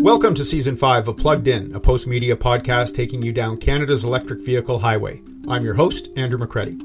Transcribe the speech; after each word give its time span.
Welcome 0.00 0.34
to 0.36 0.44
Season 0.44 0.76
5 0.76 1.08
of 1.08 1.16
Plugged 1.16 1.48
In, 1.48 1.74
a 1.74 1.80
Postmedia 1.80 2.36
podcast 2.36 2.94
taking 2.94 3.20
you 3.20 3.32
down 3.32 3.56
Canada's 3.56 4.04
electric 4.04 4.44
vehicle 4.44 4.78
highway. 4.78 5.20
I'm 5.48 5.64
your 5.64 5.74
host, 5.74 6.10
Andrew 6.16 6.38
McCredie. 6.38 6.80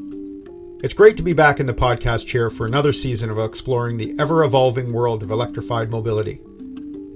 It's 0.84 0.96
great 0.96 1.16
to 1.18 1.24
be 1.24 1.34
back 1.34 1.60
in 1.60 1.68
the 1.68 1.76
podcast 1.76 2.26
chair 2.26 2.50
for 2.50 2.66
another 2.66 2.92
season 2.92 3.30
of 3.30 3.38
exploring 3.38 3.98
the 3.98 4.16
ever 4.18 4.44
evolving 4.44 4.92
world 4.92 5.22
of 5.22 5.30
electrified 5.30 5.92
mobility. 5.92 6.42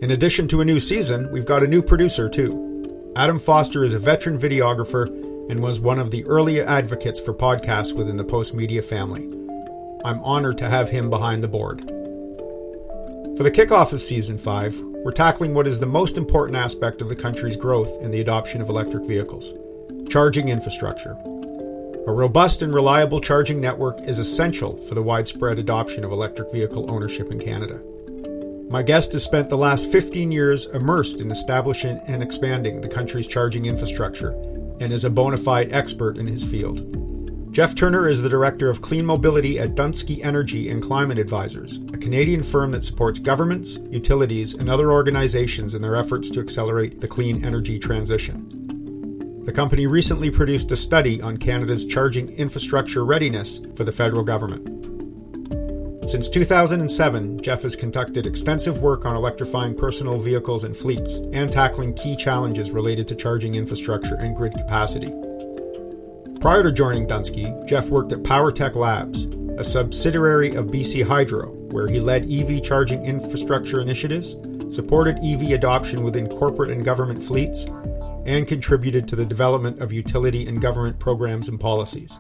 In 0.04 0.12
addition 0.12 0.48
to 0.50 0.62
a 0.62 0.66
new 0.66 0.80
season, 0.80 1.32
we've 1.32 1.48
got 1.48 1.64
a 1.64 1.68
new 1.68 1.82
producer 1.82 2.30
too. 2.30 3.12
Adam 3.16 3.40
Foster 3.40 3.84
is 3.84 3.94
a 3.94 4.00
veteran 4.00 4.38
videographer 4.38 5.08
and 5.50 5.60
was 5.60 5.80
one 5.80 5.98
of 5.98 6.12
the 6.12 6.24
early 6.26 6.62
advocates 6.62 7.20
for 7.20 7.34
podcasts 7.34 7.92
within 7.92 8.18
the 8.18 8.24
Postmedia 8.24 8.84
family. 8.84 9.24
I'm 10.06 10.24
honored 10.24 10.60
to 10.60 10.70
have 10.70 10.90
him 10.90 11.10
behind 11.10 11.44
the 11.44 11.48
board. 11.48 11.82
For 13.36 13.44
the 13.44 13.52
kickoff 13.52 13.94
of 13.94 14.02
Season 14.02 14.38
5, 14.38 14.97
we're 15.08 15.14
tackling 15.14 15.54
what 15.54 15.66
is 15.66 15.80
the 15.80 15.86
most 15.86 16.18
important 16.18 16.58
aspect 16.58 17.02
of 17.02 17.08
the 17.08 17.16
country's 17.16 17.56
growth 17.56 17.98
in 18.02 18.12
the 18.12 18.20
adoption 18.20 18.60
of 18.62 18.68
electric 18.68 19.06
vehicles 19.06 19.54
charging 20.10 20.50
infrastructure. 20.50 21.12
A 22.08 22.12
robust 22.12 22.62
and 22.62 22.74
reliable 22.74 23.22
charging 23.22 23.62
network 23.62 24.02
is 24.02 24.20
essential 24.20 24.76
for 24.82 24.96
the 24.96 25.02
widespread 25.02 25.60
adoption 25.60 26.04
of 26.04 26.12
electric 26.12 26.52
vehicle 26.52 26.92
ownership 26.92 27.32
in 27.32 27.40
Canada. 27.40 27.82
My 28.70 28.84
guest 28.84 29.14
has 29.14 29.24
spent 29.24 29.50
the 29.50 29.56
last 29.56 29.90
15 29.90 30.30
years 30.30 30.66
immersed 30.66 31.22
in 31.22 31.32
establishing 31.32 32.02
and 32.08 32.22
expanding 32.22 32.82
the 32.82 32.90
country's 32.90 33.28
charging 33.28 33.66
infrastructure 33.66 34.32
and 34.82 34.92
is 34.92 35.06
a 35.06 35.10
bona 35.10 35.38
fide 35.38 35.72
expert 35.72 36.18
in 36.18 36.28
his 36.28 36.44
field. 36.44 36.82
Jeff 37.58 37.74
Turner 37.74 38.08
is 38.08 38.22
the 38.22 38.30
director 38.30 38.70
of 38.70 38.84
clean 38.84 39.04
mobility 39.04 39.58
at 39.58 39.74
Dunsky 39.74 40.24
Energy 40.24 40.70
and 40.70 40.80
Climate 40.80 41.18
Advisors, 41.18 41.80
a 41.92 41.98
Canadian 41.98 42.44
firm 42.44 42.70
that 42.70 42.84
supports 42.84 43.18
governments, 43.18 43.80
utilities, 43.90 44.54
and 44.54 44.70
other 44.70 44.92
organizations 44.92 45.74
in 45.74 45.82
their 45.82 45.96
efforts 45.96 46.30
to 46.30 46.40
accelerate 46.40 47.02
the 47.02 47.08
clean 47.08 47.44
energy 47.44 47.80
transition. 47.80 49.42
The 49.44 49.52
company 49.52 49.88
recently 49.88 50.30
produced 50.30 50.72
a 50.72 50.76
study 50.76 51.20
on 51.20 51.38
Canada's 51.38 51.88
charging 51.88 52.30
infrastructure 52.34 53.04
readiness 53.04 53.60
for 53.76 53.84
the 53.84 53.92
federal 53.92 54.22
government. 54.22 54.68
Since 56.12 56.30
2007, 56.30 57.42
Jeff 57.42 57.64
has 57.64 57.76
conducted 57.76 58.28
extensive 58.28 58.84
work 58.84 59.04
on 59.04 59.16
electrifying 59.16 59.74
personal 59.74 60.20
vehicles 60.20 60.64
and 60.64 60.78
fleets 60.78 61.14
and 61.34 61.52
tackling 61.52 61.96
key 61.96 62.16
challenges 62.16 62.70
related 62.70 63.08
to 63.08 63.16
charging 63.16 63.56
infrastructure 63.56 64.14
and 64.18 64.36
grid 64.36 64.54
capacity. 64.54 65.12
Prior 66.40 66.62
to 66.62 66.72
joining 66.72 67.08
Dunsky, 67.08 67.68
Jeff 67.68 67.90
worked 67.90 68.12
at 68.12 68.22
PowerTech 68.22 68.76
Labs, 68.76 69.26
a 69.58 69.64
subsidiary 69.64 70.54
of 70.54 70.68
BC 70.68 71.04
Hydro, 71.04 71.50
where 71.50 71.88
he 71.88 72.00
led 72.00 72.32
EV 72.32 72.62
charging 72.62 73.04
infrastructure 73.04 73.82
initiatives, 73.82 74.38
supported 74.70 75.18
EV 75.24 75.54
adoption 75.54 76.04
within 76.04 76.30
corporate 76.30 76.70
and 76.70 76.86
government 76.86 77.24
fleets, 77.24 77.66
and 78.28 78.48
contributed 78.48 79.08
to 79.08 79.16
the 79.16 79.26
development 79.26 79.82
of 79.82 79.92
utility 79.92 80.48
and 80.48 80.62
government 80.62 81.00
programs 81.00 81.48
and 81.48 81.60
policies. 81.60 82.20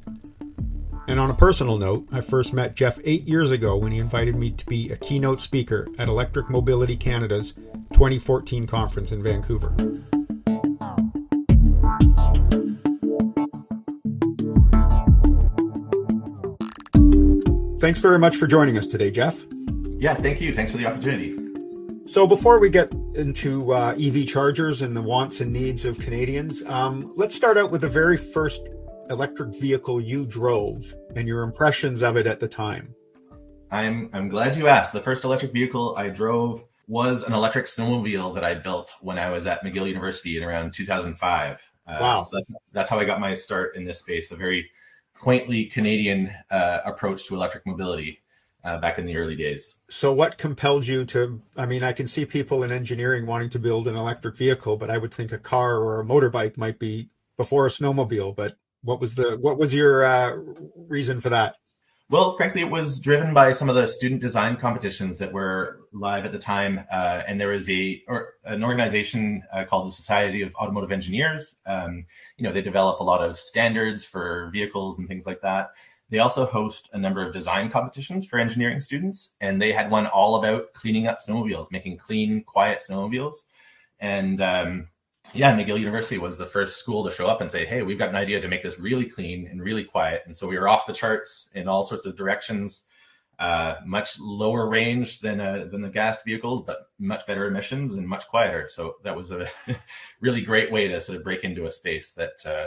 And 1.07 1.19
on 1.19 1.29
a 1.29 1.35
personal 1.35 1.77
note, 1.77 2.07
I 2.11 2.21
first 2.21 2.53
met 2.53 2.75
Jeff 2.75 2.97
eight 3.03 3.27
years 3.27 3.51
ago 3.51 3.77
when 3.77 3.91
he 3.91 3.99
invited 3.99 4.35
me 4.35 4.49
to 4.49 4.65
be 4.65 4.91
a 4.91 4.97
keynote 4.97 5.41
speaker 5.41 5.87
at 5.99 6.09
Electric 6.09 6.49
Mobility 6.49 6.97
Canada's 6.97 7.53
2014 7.93 8.65
conference 8.65 9.11
in 9.11 9.21
Vancouver. 9.21 9.75
Thanks 17.87 18.01
very 18.01 18.19
much 18.19 18.35
for 18.35 18.47
joining 18.47 18.77
us 18.77 18.85
today, 18.85 19.09
Jeff. 19.09 19.41
Yeah, 19.97 20.13
thank 20.13 20.41
you. 20.41 20.53
Thanks 20.53 20.71
for 20.71 20.77
the 20.77 20.85
opportunity. 20.85 21.37
So, 22.05 22.27
before 22.27 22.59
we 22.59 22.69
get 22.69 22.91
into 23.15 23.71
uh, 23.71 23.95
EV 23.97 24.27
chargers 24.27 24.81
and 24.81 24.93
the 24.93 25.01
wants 25.01 25.39
and 25.39 25.53
needs 25.53 25.85
of 25.85 25.97
Canadians, 25.97 26.65
um, 26.65 27.13
let's 27.15 27.33
start 27.33 27.57
out 27.57 27.71
with 27.71 27.79
the 27.79 27.87
very 27.87 28.17
first 28.17 28.67
electric 29.09 29.55
vehicle 29.55 30.01
you 30.01 30.25
drove 30.25 30.93
and 31.15 31.29
your 31.29 31.43
impressions 31.43 32.01
of 32.01 32.17
it 32.17 32.27
at 32.27 32.41
the 32.41 32.47
time. 32.49 32.93
I'm 33.71 34.09
I'm 34.11 34.27
glad 34.27 34.57
you 34.57 34.67
asked. 34.67 34.91
The 34.91 34.99
first 34.99 35.23
electric 35.23 35.53
vehicle 35.53 35.95
I 35.95 36.09
drove 36.09 36.65
was 36.89 37.23
an 37.23 37.31
electric 37.31 37.67
snowmobile 37.67 38.35
that 38.35 38.43
I 38.43 38.53
built 38.55 38.95
when 38.99 39.17
I 39.17 39.29
was 39.29 39.47
at 39.47 39.63
McGill 39.63 39.87
University 39.87 40.35
in 40.35 40.43
around 40.43 40.73
2005. 40.73 41.57
Uh, 41.87 41.97
wow! 42.01 42.23
So 42.23 42.35
that's 42.35 42.51
that's 42.73 42.89
how 42.89 42.99
I 42.99 43.05
got 43.05 43.21
my 43.21 43.33
start 43.33 43.77
in 43.77 43.85
this 43.85 43.99
space. 43.99 44.29
A 44.31 44.35
very 44.35 44.69
quaintly 45.19 45.65
Canadian 45.65 46.31
uh, 46.49 46.79
approach 46.85 47.27
to 47.27 47.35
electric 47.35 47.65
mobility 47.65 48.19
uh, 48.63 48.79
back 48.79 48.99
in 48.99 49.05
the 49.05 49.15
early 49.15 49.35
days. 49.35 49.75
So, 49.89 50.11
what 50.11 50.37
compelled 50.37 50.85
you 50.87 51.05
to? 51.05 51.41
I 51.55 51.65
mean, 51.65 51.83
I 51.83 51.93
can 51.93 52.07
see 52.07 52.25
people 52.25 52.63
in 52.63 52.71
engineering 52.71 53.25
wanting 53.25 53.49
to 53.51 53.59
build 53.59 53.87
an 53.87 53.95
electric 53.95 54.35
vehicle, 54.35 54.77
but 54.77 54.89
I 54.89 54.97
would 54.97 55.13
think 55.13 55.31
a 55.31 55.37
car 55.37 55.77
or 55.77 56.01
a 56.01 56.05
motorbike 56.05 56.57
might 56.57 56.79
be 56.79 57.09
before 57.37 57.65
a 57.65 57.69
snowmobile. 57.69 58.35
But 58.35 58.57
what 58.83 58.99
was 58.99 59.15
the 59.15 59.37
what 59.39 59.57
was 59.57 59.73
your 59.73 60.03
uh, 60.03 60.37
reason 60.87 61.19
for 61.19 61.29
that? 61.29 61.55
Well, 62.09 62.37
frankly, 62.37 62.61
it 62.61 62.71
was 62.71 63.01
driven 63.01 63.33
by 63.33 63.51
some 63.51 63.67
of 63.67 63.75
the 63.75 63.85
student 63.85 64.21
design 64.21 64.55
competitions 64.55 65.17
that 65.17 65.33
were 65.33 65.81
live 65.91 66.23
at 66.23 66.31
the 66.31 66.39
time, 66.39 66.79
uh, 66.89 67.23
and 67.27 67.37
there 67.37 67.49
was 67.49 67.69
a 67.69 68.01
or 68.07 68.35
an 68.45 68.63
organization 68.63 69.43
uh, 69.53 69.65
called 69.65 69.87
the 69.87 69.91
Society 69.91 70.41
of 70.41 70.55
Automotive 70.55 70.93
Engineers. 70.93 71.55
Um, 71.65 72.05
you 72.37 72.47
know, 72.47 72.53
they 72.53 72.61
develop 72.61 73.01
a 73.01 73.03
lot 73.03 73.21
of 73.21 73.37
standards 73.37 74.05
for 74.05 74.49
vehicles 74.53 74.99
and 74.99 75.07
things 75.09 75.25
like 75.25 75.41
that. 75.41 75.71
They 76.09 76.19
also 76.19 76.45
host 76.45 76.89
a 76.93 76.97
number 76.97 77.27
of 77.27 77.33
design 77.33 77.69
competitions 77.69 78.25
for 78.25 78.39
engineering 78.39 78.79
students, 78.79 79.31
and 79.41 79.61
they 79.61 79.73
had 79.73 79.91
one 79.91 80.07
all 80.07 80.35
about 80.35 80.71
cleaning 80.71 81.07
up 81.07 81.19
snowmobiles, 81.19 81.73
making 81.73 81.97
clean, 81.97 82.41
quiet 82.45 82.81
snowmobiles. 82.87 83.35
And 83.99 84.41
um, 84.41 84.87
yeah, 85.33 85.53
McGill 85.55 85.79
University 85.79 86.17
was 86.17 86.37
the 86.37 86.45
first 86.45 86.77
school 86.79 87.05
to 87.05 87.11
show 87.11 87.27
up 87.27 87.41
and 87.41 87.49
say, 87.49 87.65
"Hey, 87.65 87.81
we've 87.81 87.97
got 87.97 88.09
an 88.09 88.15
idea 88.15 88.41
to 88.41 88.47
make 88.47 88.63
this 88.63 88.79
really 88.79 89.05
clean 89.05 89.47
and 89.47 89.61
really 89.61 89.83
quiet." 89.83 90.23
And 90.25 90.35
so 90.35 90.47
we 90.47 90.57
were 90.57 90.67
off 90.67 90.87
the 90.87 90.93
charts 90.93 91.49
in 91.53 91.67
all 91.67 91.83
sorts 91.83 92.05
of 92.05 92.15
directions. 92.15 92.83
Uh, 93.39 93.75
much 93.85 94.19
lower 94.19 94.67
range 94.67 95.19
than 95.19 95.39
uh, 95.39 95.65
than 95.69 95.81
the 95.81 95.89
gas 95.89 96.23
vehicles, 96.23 96.63
but 96.63 96.89
much 96.97 97.25
better 97.27 97.47
emissions 97.47 97.93
and 97.93 98.07
much 98.07 98.27
quieter. 98.27 98.67
So 98.67 98.95
that 99.03 99.15
was 99.15 99.31
a 99.31 99.47
really 100.21 100.41
great 100.41 100.71
way 100.71 100.87
to 100.87 100.99
sort 100.99 101.19
of 101.19 101.23
break 101.23 101.43
into 101.43 101.67
a 101.67 101.71
space 101.71 102.11
that 102.13 102.43
uh, 102.45 102.65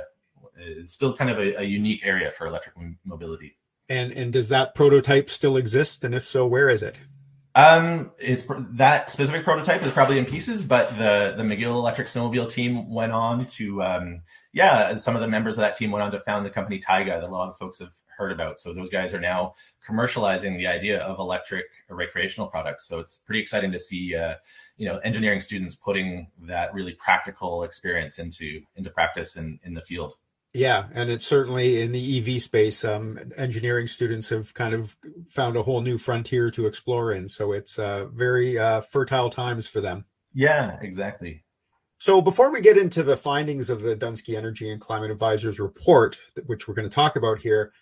is 0.61 0.93
still 0.93 1.17
kind 1.17 1.31
of 1.31 1.39
a, 1.39 1.61
a 1.61 1.63
unique 1.65 2.05
area 2.05 2.31
for 2.31 2.47
electric 2.47 2.77
mobility. 3.05 3.57
And 3.89 4.13
and 4.13 4.33
does 4.33 4.49
that 4.51 4.77
prototype 4.77 5.29
still 5.29 5.57
exist? 5.57 6.05
And 6.05 6.15
if 6.15 6.27
so, 6.27 6.47
where 6.47 6.69
is 6.69 6.85
it? 6.85 7.01
Um, 7.55 8.13
it's 8.19 8.45
that 8.73 9.11
specific 9.11 9.45
prototype 9.45 9.83
is 9.83 9.91
probably 9.91 10.19
in 10.19 10.25
pieces, 10.25 10.63
but 10.63 10.97
the 10.97 11.35
the 11.37 11.43
McGill 11.43 11.75
Electric 11.75 12.07
Snowmobile 12.07 12.49
team 12.49 12.93
went 12.93 13.13
on 13.13 13.47
to, 13.47 13.83
um, 13.83 14.23
yeah, 14.53 14.95
some 14.97 15.17
of 15.17 15.21
the 15.21 15.29
members 15.29 15.57
of 15.57 15.63
that 15.63 15.77
team 15.77 15.91
went 15.91 16.03
on 16.03 16.13
to 16.13 16.21
found 16.21 16.47
the 16.47 16.51
company 16.51 16.79
Taiga 16.79 17.21
that 17.21 17.25
a 17.25 17.27
lot 17.27 17.49
of 17.49 17.59
folks 17.59 17.81
have 17.81 17.91
heard 18.17 18.31
about. 18.31 18.61
So 18.61 18.73
those 18.73 18.91
guys 18.91 19.13
are 19.15 19.21
now 19.21 19.55
commercializing 19.89 20.59
the 20.59 20.67
idea 20.67 21.01
of 21.01 21.19
electric 21.19 21.65
recreational 21.89 22.49
products. 22.49 22.87
So 22.87 23.01
it's 23.01 23.19
pretty 23.19 23.41
exciting 23.41 23.73
to 23.73 23.81
see, 23.81 24.15
uh, 24.15 24.35
you 24.77 24.87
know, 24.87 24.99
engineering 24.99 25.41
students 25.41 25.75
putting 25.75 26.29
that 26.43 26.73
really 26.73 26.93
practical 26.93 27.65
experience 27.65 28.19
into 28.19 28.63
into 28.77 28.91
practice 28.91 29.37
in 29.37 29.59
in 29.65 29.75
the 29.75 29.83
field. 29.83 30.15
Yeah, 30.53 30.87
and 30.93 31.11
it's 31.11 31.27
certainly 31.27 31.81
in 31.81 31.93
the 31.93 32.19
EV 32.19 32.43
space. 32.43 32.85
Um, 32.85 33.19
engineering 33.37 33.87
students 33.87 34.29
have 34.31 34.53
kind 34.55 34.75
of 34.75 34.97
found 35.29 35.57
a 35.57 35.63
whole 35.63 35.81
new 35.81 35.97
frontier 35.97 36.51
to 36.51 36.67
explore 36.67 37.13
in. 37.13 37.29
So 37.29 37.53
it's 37.53 37.79
uh, 37.79 38.07
very 38.13 38.59
uh, 38.59 38.81
fertile 38.81 39.31
times 39.31 39.69
for 39.69 39.81
them. 39.81 40.05
Yeah, 40.35 40.77
exactly. 40.81 41.45
So 41.99 42.21
before 42.21 42.51
we 42.51 42.63
get 42.63 42.79
into 42.79 43.03
the 43.03 43.17
findings 43.17 43.71
of 43.71 43.83
the 43.83 43.95
Dunsky 43.95 44.37
Energy 44.37 44.71
and 44.71 44.81
Climate 44.81 45.11
Advisors 45.11 45.61
report, 45.61 46.19
which 46.47 46.67
we're 46.67 46.75
going 46.75 46.89
to 46.89 46.95
talk 46.95 47.15
about 47.15 47.39
here, 47.39 47.73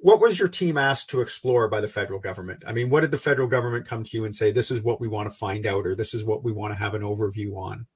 what 0.00 0.20
was 0.20 0.38
your 0.38 0.48
team 0.48 0.76
asked 0.76 1.10
to 1.10 1.20
explore 1.20 1.68
by 1.68 1.80
the 1.80 1.88
federal 1.88 2.20
government? 2.20 2.62
I 2.66 2.72
mean, 2.72 2.90
what 2.90 3.00
did 3.00 3.10
the 3.10 3.18
federal 3.18 3.48
government 3.48 3.86
come 3.86 4.04
to 4.04 4.16
you 4.16 4.24
and 4.24 4.34
say, 4.34 4.52
this 4.52 4.70
is 4.70 4.82
what 4.82 5.00
we 5.00 5.08
want 5.08 5.30
to 5.30 5.36
find 5.36 5.64
out, 5.66 5.86
or 5.86 5.94
this 5.94 6.12
is 6.12 6.24
what 6.24 6.44
we 6.44 6.52
want 6.52 6.72
to 6.72 6.78
have 6.78 6.94
an 6.94 7.02
overview 7.02 7.56
on? 7.56 7.86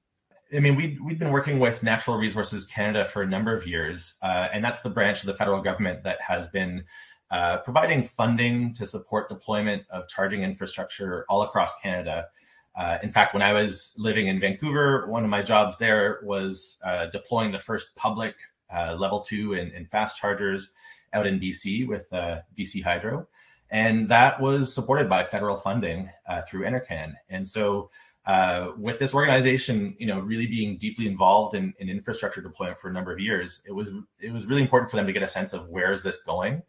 I 0.55 0.59
mean, 0.59 0.75
we 0.75 0.99
we've 1.03 1.17
been 1.17 1.31
working 1.31 1.57
with 1.57 1.81
Natural 1.81 2.17
Resources 2.17 2.65
Canada 2.65 3.05
for 3.05 3.23
a 3.23 3.27
number 3.27 3.55
of 3.55 3.65
years, 3.65 4.13
uh, 4.21 4.49
and 4.53 4.63
that's 4.63 4.81
the 4.81 4.89
branch 4.89 5.21
of 5.21 5.27
the 5.27 5.33
federal 5.33 5.61
government 5.61 6.03
that 6.03 6.21
has 6.21 6.47
been 6.47 6.83
uh, 7.31 7.57
providing 7.57 8.03
funding 8.03 8.73
to 8.75 8.85
support 8.85 9.29
deployment 9.29 9.83
of 9.89 10.07
charging 10.07 10.43
infrastructure 10.43 11.25
all 11.27 11.41
across 11.41 11.71
Canada. 11.81 12.27
Uh, 12.75 12.99
in 13.01 13.11
fact, 13.11 13.33
when 13.33 13.41
I 13.41 13.53
was 13.53 13.93
living 13.97 14.27
in 14.27 14.39
Vancouver, 14.39 15.07
one 15.07 15.23
of 15.23 15.29
my 15.29 15.41
jobs 15.41 15.77
there 15.77 16.19
was 16.23 16.77
uh, 16.85 17.07
deploying 17.07 17.51
the 17.51 17.59
first 17.59 17.87
public 17.95 18.35
uh, 18.75 18.93
level 18.93 19.21
two 19.21 19.53
and, 19.53 19.71
and, 19.71 19.89
fast 19.89 20.19
chargers 20.19 20.69
out 21.13 21.27
in 21.27 21.39
BC 21.39 21.87
with 21.87 22.11
uh, 22.11 22.39
BC 22.57 22.83
Hydro. 22.83 23.27
And 23.69 24.09
that 24.09 24.39
was 24.41 24.73
supported 24.73 25.09
by 25.09 25.23
federal 25.23 25.57
funding 25.57 26.09
through 26.47 26.65
NRCan. 26.65 27.13
And 27.29 27.47
so 27.47 27.89
uh, 28.25 28.71
with 28.77 28.99
this 28.99 29.13
organization, 29.13 29.95
you 29.99 30.07
know, 30.07 30.19
really 30.19 30.47
being 30.47 30.77
deeply 30.77 31.07
involved 31.07 31.55
in, 31.55 31.73
in, 31.79 31.89
infrastructure 31.89 32.41
deployment 32.41 32.79
for 32.79 32.89
a 32.89 32.93
number 32.93 33.11
of 33.11 33.19
years, 33.19 33.61
it 33.65 33.71
was 33.71 33.89
it 34.19 34.31
was 34.31 34.45
really 34.45 34.61
important 34.61 34.89
for 34.89 34.95
them 34.95 35.05
to 35.05 35.11
get 35.11 35.23
a 35.23 35.27
sense 35.27 35.51
of 35.51 35.67
where 35.67 35.91
is 35.91 36.03
this 36.03 36.17
going, 36.25 36.61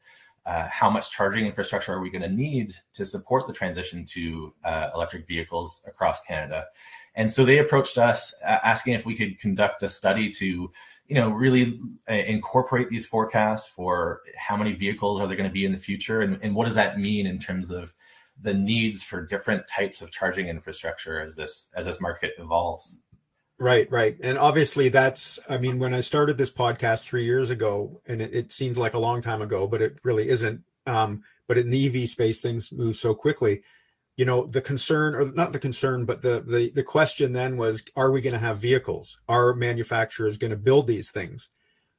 uh, 0.47 0.67
how 0.69 0.91
much 0.91 1.11
charging 1.11 1.47
infrastructure 1.47 1.93
are 1.93 2.01
we 2.01 2.11
going 2.11 2.23
to 2.23 2.29
need 2.29 2.75
to 2.93 3.05
support 3.05 3.47
the 3.47 3.53
transition 3.53 4.05
to 4.05 4.53
uh, 4.65 4.91
electric 4.95 5.29
vehicles 5.29 5.83
across 5.87 6.21
Canada? 6.23 6.67
And 7.15 7.31
so 7.31 7.45
they 7.45 7.59
approached 7.59 7.99
us 7.99 8.35
asking 8.43 8.95
if 8.95 9.07
we 9.07 9.15
could 9.15 9.39
conduct 9.39 9.83
a 9.85 9.89
study 9.89 10.31
to, 10.33 10.71
you 11.07 11.15
know, 11.15 11.31
really 11.31 11.81
uh, 12.11 12.15
incorporate 12.15 12.91
these 12.91 13.07
forecasts 13.07 13.69
for 13.69 14.23
how 14.37 14.57
many 14.57 14.73
vehicles 14.73 15.21
are 15.21 15.29
there 15.29 15.37
going 15.37 15.49
to 15.49 15.55
be 15.55 15.65
in 15.65 15.73
the 15.73 15.79
future, 15.79 16.23
and, 16.23 16.39
and 16.43 16.55
what 16.55 16.65
does 16.65 16.75
that 16.75 16.99
mean 16.99 17.27
in 17.27 17.39
terms 17.39 17.71
of 17.71 17.95
the 18.45 18.55
needs 18.55 19.03
for 19.03 19.27
different 19.27 19.67
types 19.67 20.03
of 20.03 20.13
charging 20.13 20.49
infrastructure 20.49 21.21
as 21.21 21.35
this 21.35 21.71
as 21.75 21.87
this 21.87 22.01
market 22.01 22.33
evolves. 22.39 22.97
Right, 23.59 23.91
right. 23.91 24.17
And 24.23 24.39
obviously 24.39 24.91
that's 24.91 25.41
I 25.49 25.59
mean, 25.59 25.79
when 25.79 25.95
I 25.95 26.01
started 26.01 26.39
this 26.39 26.53
podcast 26.53 27.05
three 27.05 27.25
years 27.25 27.51
ago, 27.51 28.01
and 28.07 28.21
it, 28.21 28.35
it 28.35 28.53
seems 28.53 28.77
like 28.77 28.95
a 28.95 28.99
long 28.99 29.23
time 29.23 29.43
ago, 29.43 29.67
but 29.67 29.83
it 29.83 29.97
really 30.05 30.29
isn't. 30.29 30.63
Um, 30.87 31.25
but 31.49 31.59
in 31.59 31.71
the 31.71 32.03
EV 32.03 32.09
space, 32.09 32.41
things 32.41 32.71
move 32.71 32.97
so 32.97 33.15
quickly. 33.15 33.63
You 34.17 34.27
know, 34.27 34.47
the 34.47 34.61
concern 34.61 35.15
or 35.15 35.33
not 35.33 35.53
the 35.53 35.59
concern, 35.59 36.05
but 36.05 36.21
the 36.21 36.41
the, 36.47 36.71
the 36.75 36.83
question 36.83 37.33
then 37.33 37.57
was, 37.57 37.85
are 37.97 38.13
we 38.13 38.21
going 38.21 38.35
to 38.35 38.39
have 38.39 38.59
vehicles? 38.59 39.19
Are 39.27 39.55
manufacturers 39.55 40.37
going 40.37 40.51
to 40.51 40.57
build 40.57 40.87
these 40.87 41.11
things? 41.11 41.49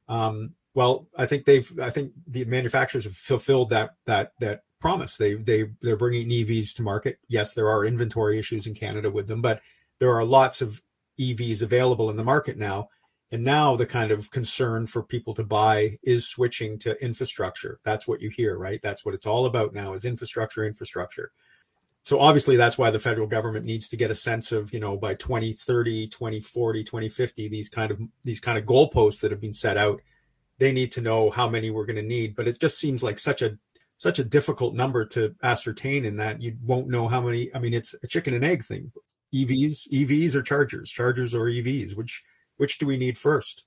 Um, 0.08 0.54
well, 0.74 1.08
I 1.16 1.26
think 1.26 1.46
they've 1.46 1.70
I 1.80 1.90
think 1.90 2.12
the 2.26 2.44
manufacturers 2.44 3.04
have 3.04 3.16
fulfilled 3.16 3.70
that 3.70 3.96
that 4.04 4.32
that 4.40 4.62
promise. 4.80 5.16
They 5.16 5.34
they 5.34 5.70
they're 5.82 5.96
bringing 5.96 6.28
EVs 6.28 6.74
to 6.76 6.82
market. 6.82 7.18
Yes, 7.28 7.54
there 7.54 7.68
are 7.68 7.84
inventory 7.84 8.38
issues 8.38 8.66
in 8.66 8.74
Canada 8.74 9.10
with 9.10 9.26
them, 9.28 9.42
but 9.42 9.60
there 9.98 10.14
are 10.14 10.24
lots 10.24 10.60
of 10.60 10.82
EVs 11.18 11.62
available 11.62 12.10
in 12.10 12.16
the 12.16 12.24
market 12.24 12.58
now. 12.58 12.88
And 13.32 13.42
now 13.42 13.74
the 13.74 13.86
kind 13.86 14.12
of 14.12 14.30
concern 14.30 14.86
for 14.86 15.02
people 15.02 15.34
to 15.34 15.42
buy 15.42 15.98
is 16.02 16.28
switching 16.28 16.78
to 16.80 17.02
infrastructure. 17.02 17.80
That's 17.84 18.06
what 18.06 18.20
you 18.20 18.30
hear, 18.30 18.56
right? 18.56 18.80
That's 18.82 19.04
what 19.04 19.14
it's 19.14 19.26
all 19.26 19.46
about 19.46 19.74
now 19.74 19.94
is 19.94 20.04
infrastructure, 20.04 20.64
infrastructure. 20.64 21.32
So 22.04 22.20
obviously 22.20 22.54
that's 22.54 22.78
why 22.78 22.92
the 22.92 23.00
federal 23.00 23.26
government 23.26 23.64
needs 23.64 23.88
to 23.88 23.96
get 23.96 24.12
a 24.12 24.14
sense 24.14 24.52
of, 24.52 24.72
you 24.72 24.78
know, 24.78 24.96
by 24.96 25.16
2030, 25.16 26.06
2040, 26.06 26.84
2050, 26.84 27.48
these 27.48 27.68
kind 27.68 27.90
of 27.90 28.00
these 28.22 28.38
kind 28.38 28.56
of 28.56 28.64
goalposts 28.64 29.20
that 29.22 29.32
have 29.32 29.40
been 29.40 29.52
set 29.52 29.76
out, 29.76 30.00
they 30.58 30.70
need 30.70 30.92
to 30.92 31.00
know 31.00 31.30
how 31.30 31.48
many 31.48 31.70
we're 31.70 31.84
going 31.84 31.96
to 31.96 32.02
need. 32.02 32.36
But 32.36 32.46
it 32.46 32.60
just 32.60 32.78
seems 32.78 33.02
like 33.02 33.18
such 33.18 33.42
a 33.42 33.58
such 33.96 34.18
a 34.18 34.24
difficult 34.24 34.74
number 34.74 35.04
to 35.04 35.34
ascertain 35.42 36.04
in 36.04 36.16
that 36.16 36.40
you 36.40 36.56
won't 36.64 36.88
know 36.88 37.08
how 37.08 37.20
many 37.20 37.54
i 37.54 37.58
mean 37.58 37.74
it's 37.74 37.94
a 38.02 38.06
chicken 38.06 38.34
and 38.34 38.44
egg 38.44 38.64
thing. 38.64 38.90
Evs 39.34 39.88
evs 39.92 40.34
or 40.34 40.42
chargers 40.42 40.90
chargers 40.90 41.34
or 41.34 41.46
evs 41.46 41.96
which 41.96 42.22
which 42.56 42.78
do 42.78 42.86
we 42.86 42.96
need 42.96 43.18
first? 43.18 43.64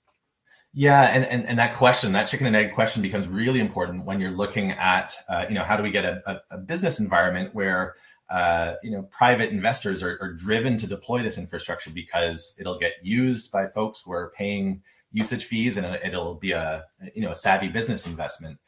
Yeah 0.74 1.04
and, 1.04 1.26
and 1.26 1.46
and 1.48 1.60
that 1.60 1.76
question 1.76 2.12
that 2.14 2.26
chicken 2.26 2.48
and 2.48 2.56
egg 2.56 2.74
question 2.74 3.02
becomes 3.02 3.28
really 3.28 3.60
important 3.60 4.06
when 4.06 4.20
you're 4.20 4.32
looking 4.32 4.72
at 4.72 5.16
uh, 5.28 5.46
you 5.50 5.56
know 5.56 5.64
how 5.64 5.76
do 5.76 5.84
we 5.84 5.92
get 5.92 6.06
a, 6.06 6.22
a, 6.26 6.56
a 6.56 6.58
business 6.58 7.00
environment 7.00 7.54
where 7.54 7.96
uh, 8.30 8.76
you 8.84 8.92
know 8.92 9.04
private 9.04 9.50
investors 9.50 10.04
are, 10.04 10.18
are 10.22 10.34
driven 10.34 10.78
to 10.78 10.88
deploy 10.88 11.24
this 11.24 11.38
infrastructure 11.38 11.90
because 11.90 12.56
it'll 12.60 12.78
get 12.78 12.94
used 13.02 13.52
by 13.52 13.68
folks 13.68 14.02
who 14.06 14.12
are 14.12 14.32
paying 14.38 14.82
usage 15.12 15.46
fees 15.46 15.78
and 15.78 15.86
it'll 16.04 16.36
be 16.36 16.52
a 16.52 16.86
you 17.16 17.22
know 17.22 17.32
a 17.32 17.36
savvy 17.36 17.68
business 17.68 18.06
investment 18.06 18.60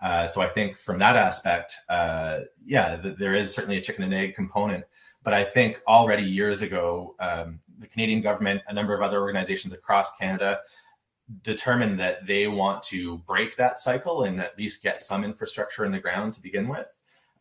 uh, 0.00 0.28
so 0.28 0.40
I 0.40 0.48
think 0.48 0.76
from 0.76 0.98
that 1.00 1.16
aspect, 1.16 1.76
uh, 1.88 2.40
yeah, 2.64 2.96
th- 2.96 3.16
there 3.16 3.34
is 3.34 3.52
certainly 3.52 3.78
a 3.78 3.82
chicken 3.82 4.04
and 4.04 4.14
egg 4.14 4.34
component. 4.34 4.84
But 5.24 5.34
I 5.34 5.44
think 5.44 5.80
already 5.86 6.22
years 6.22 6.62
ago, 6.62 7.16
um, 7.18 7.60
the 7.78 7.88
Canadian 7.88 8.22
government, 8.22 8.62
a 8.68 8.72
number 8.72 8.94
of 8.94 9.02
other 9.02 9.20
organizations 9.20 9.72
across 9.72 10.16
Canada, 10.16 10.60
determined 11.42 11.98
that 12.00 12.26
they 12.26 12.46
want 12.46 12.82
to 12.84 13.18
break 13.18 13.56
that 13.56 13.78
cycle 13.78 14.22
and 14.22 14.40
at 14.40 14.56
least 14.56 14.82
get 14.82 15.02
some 15.02 15.24
infrastructure 15.24 15.84
in 15.84 15.92
the 15.92 15.98
ground 15.98 16.32
to 16.34 16.40
begin 16.40 16.68
with, 16.68 16.86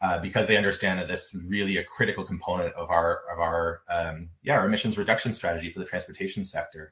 uh, 0.02 0.20
because 0.20 0.48
they 0.48 0.58
understand 0.58 1.00
that 1.00 1.08
this 1.08 1.34
is 1.34 1.42
really 1.44 1.78
a 1.78 1.84
critical 1.84 2.26
component 2.26 2.74
of 2.74 2.90
our 2.90 3.22
of 3.32 3.40
our 3.40 3.82
um, 3.90 4.30
yeah 4.44 4.58
our 4.58 4.66
emissions 4.66 4.98
reduction 4.98 5.32
strategy 5.32 5.72
for 5.72 5.80
the 5.80 5.86
transportation 5.86 6.44
sector. 6.44 6.92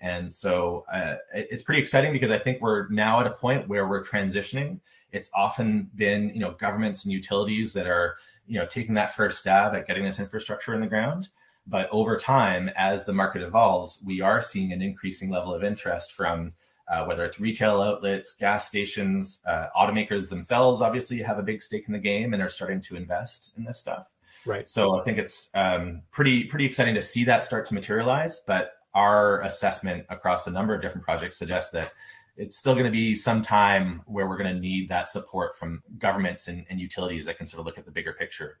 And 0.00 0.30
so 0.30 0.84
uh, 0.92 1.16
it's 1.32 1.62
pretty 1.62 1.80
exciting 1.80 2.12
because 2.12 2.30
I 2.30 2.38
think 2.38 2.60
we're 2.60 2.86
now 2.90 3.18
at 3.20 3.26
a 3.26 3.30
point 3.30 3.66
where 3.66 3.88
we're 3.88 4.04
transitioning 4.04 4.78
it's 5.12 5.30
often 5.34 5.90
been, 5.94 6.30
you 6.30 6.40
know, 6.40 6.52
governments 6.52 7.04
and 7.04 7.12
utilities 7.12 7.72
that 7.72 7.86
are, 7.86 8.16
you 8.46 8.58
know, 8.58 8.66
taking 8.66 8.94
that 8.94 9.14
first 9.14 9.38
stab 9.38 9.74
at 9.74 9.86
getting 9.86 10.04
this 10.04 10.18
infrastructure 10.18 10.74
in 10.74 10.80
the 10.80 10.86
ground. 10.86 11.28
But 11.66 11.88
over 11.90 12.16
time, 12.16 12.70
as 12.76 13.04
the 13.04 13.12
market 13.12 13.42
evolves, 13.42 14.00
we 14.04 14.20
are 14.20 14.40
seeing 14.40 14.72
an 14.72 14.82
increasing 14.82 15.30
level 15.30 15.52
of 15.52 15.64
interest 15.64 16.12
from 16.12 16.52
uh, 16.88 17.04
whether 17.04 17.24
it's 17.24 17.40
retail 17.40 17.80
outlets, 17.80 18.34
gas 18.34 18.68
stations, 18.68 19.40
uh, 19.46 19.66
automakers 19.76 20.28
themselves 20.28 20.80
obviously 20.80 21.20
have 21.20 21.38
a 21.38 21.42
big 21.42 21.60
stake 21.60 21.84
in 21.88 21.92
the 21.92 21.98
game 21.98 22.32
and 22.32 22.42
are 22.42 22.50
starting 22.50 22.80
to 22.80 22.94
invest 22.94 23.50
in 23.56 23.64
this 23.64 23.78
stuff. 23.78 24.06
Right. 24.44 24.68
So 24.68 25.00
I 25.00 25.02
think 25.02 25.18
it's 25.18 25.50
um, 25.54 26.02
pretty 26.12 26.44
pretty 26.44 26.64
exciting 26.64 26.94
to 26.94 27.02
see 27.02 27.24
that 27.24 27.42
start 27.42 27.66
to 27.66 27.74
materialize. 27.74 28.40
But 28.46 28.74
our 28.94 29.42
assessment 29.42 30.06
across 30.08 30.46
a 30.46 30.50
number 30.50 30.74
of 30.74 30.80
different 30.80 31.04
projects 31.04 31.36
suggests 31.36 31.72
that 31.72 31.92
it's 32.36 32.56
still 32.56 32.74
going 32.74 32.84
to 32.84 32.90
be 32.90 33.14
some 33.14 33.42
time 33.42 34.02
where 34.06 34.28
we're 34.28 34.36
going 34.36 34.54
to 34.54 34.60
need 34.60 34.88
that 34.88 35.08
support 35.08 35.56
from 35.58 35.82
governments 35.98 36.48
and, 36.48 36.66
and, 36.68 36.80
utilities 36.80 37.24
that 37.24 37.38
can 37.38 37.46
sort 37.46 37.60
of 37.60 37.66
look 37.66 37.78
at 37.78 37.84
the 37.84 37.90
bigger 37.90 38.12
picture. 38.12 38.58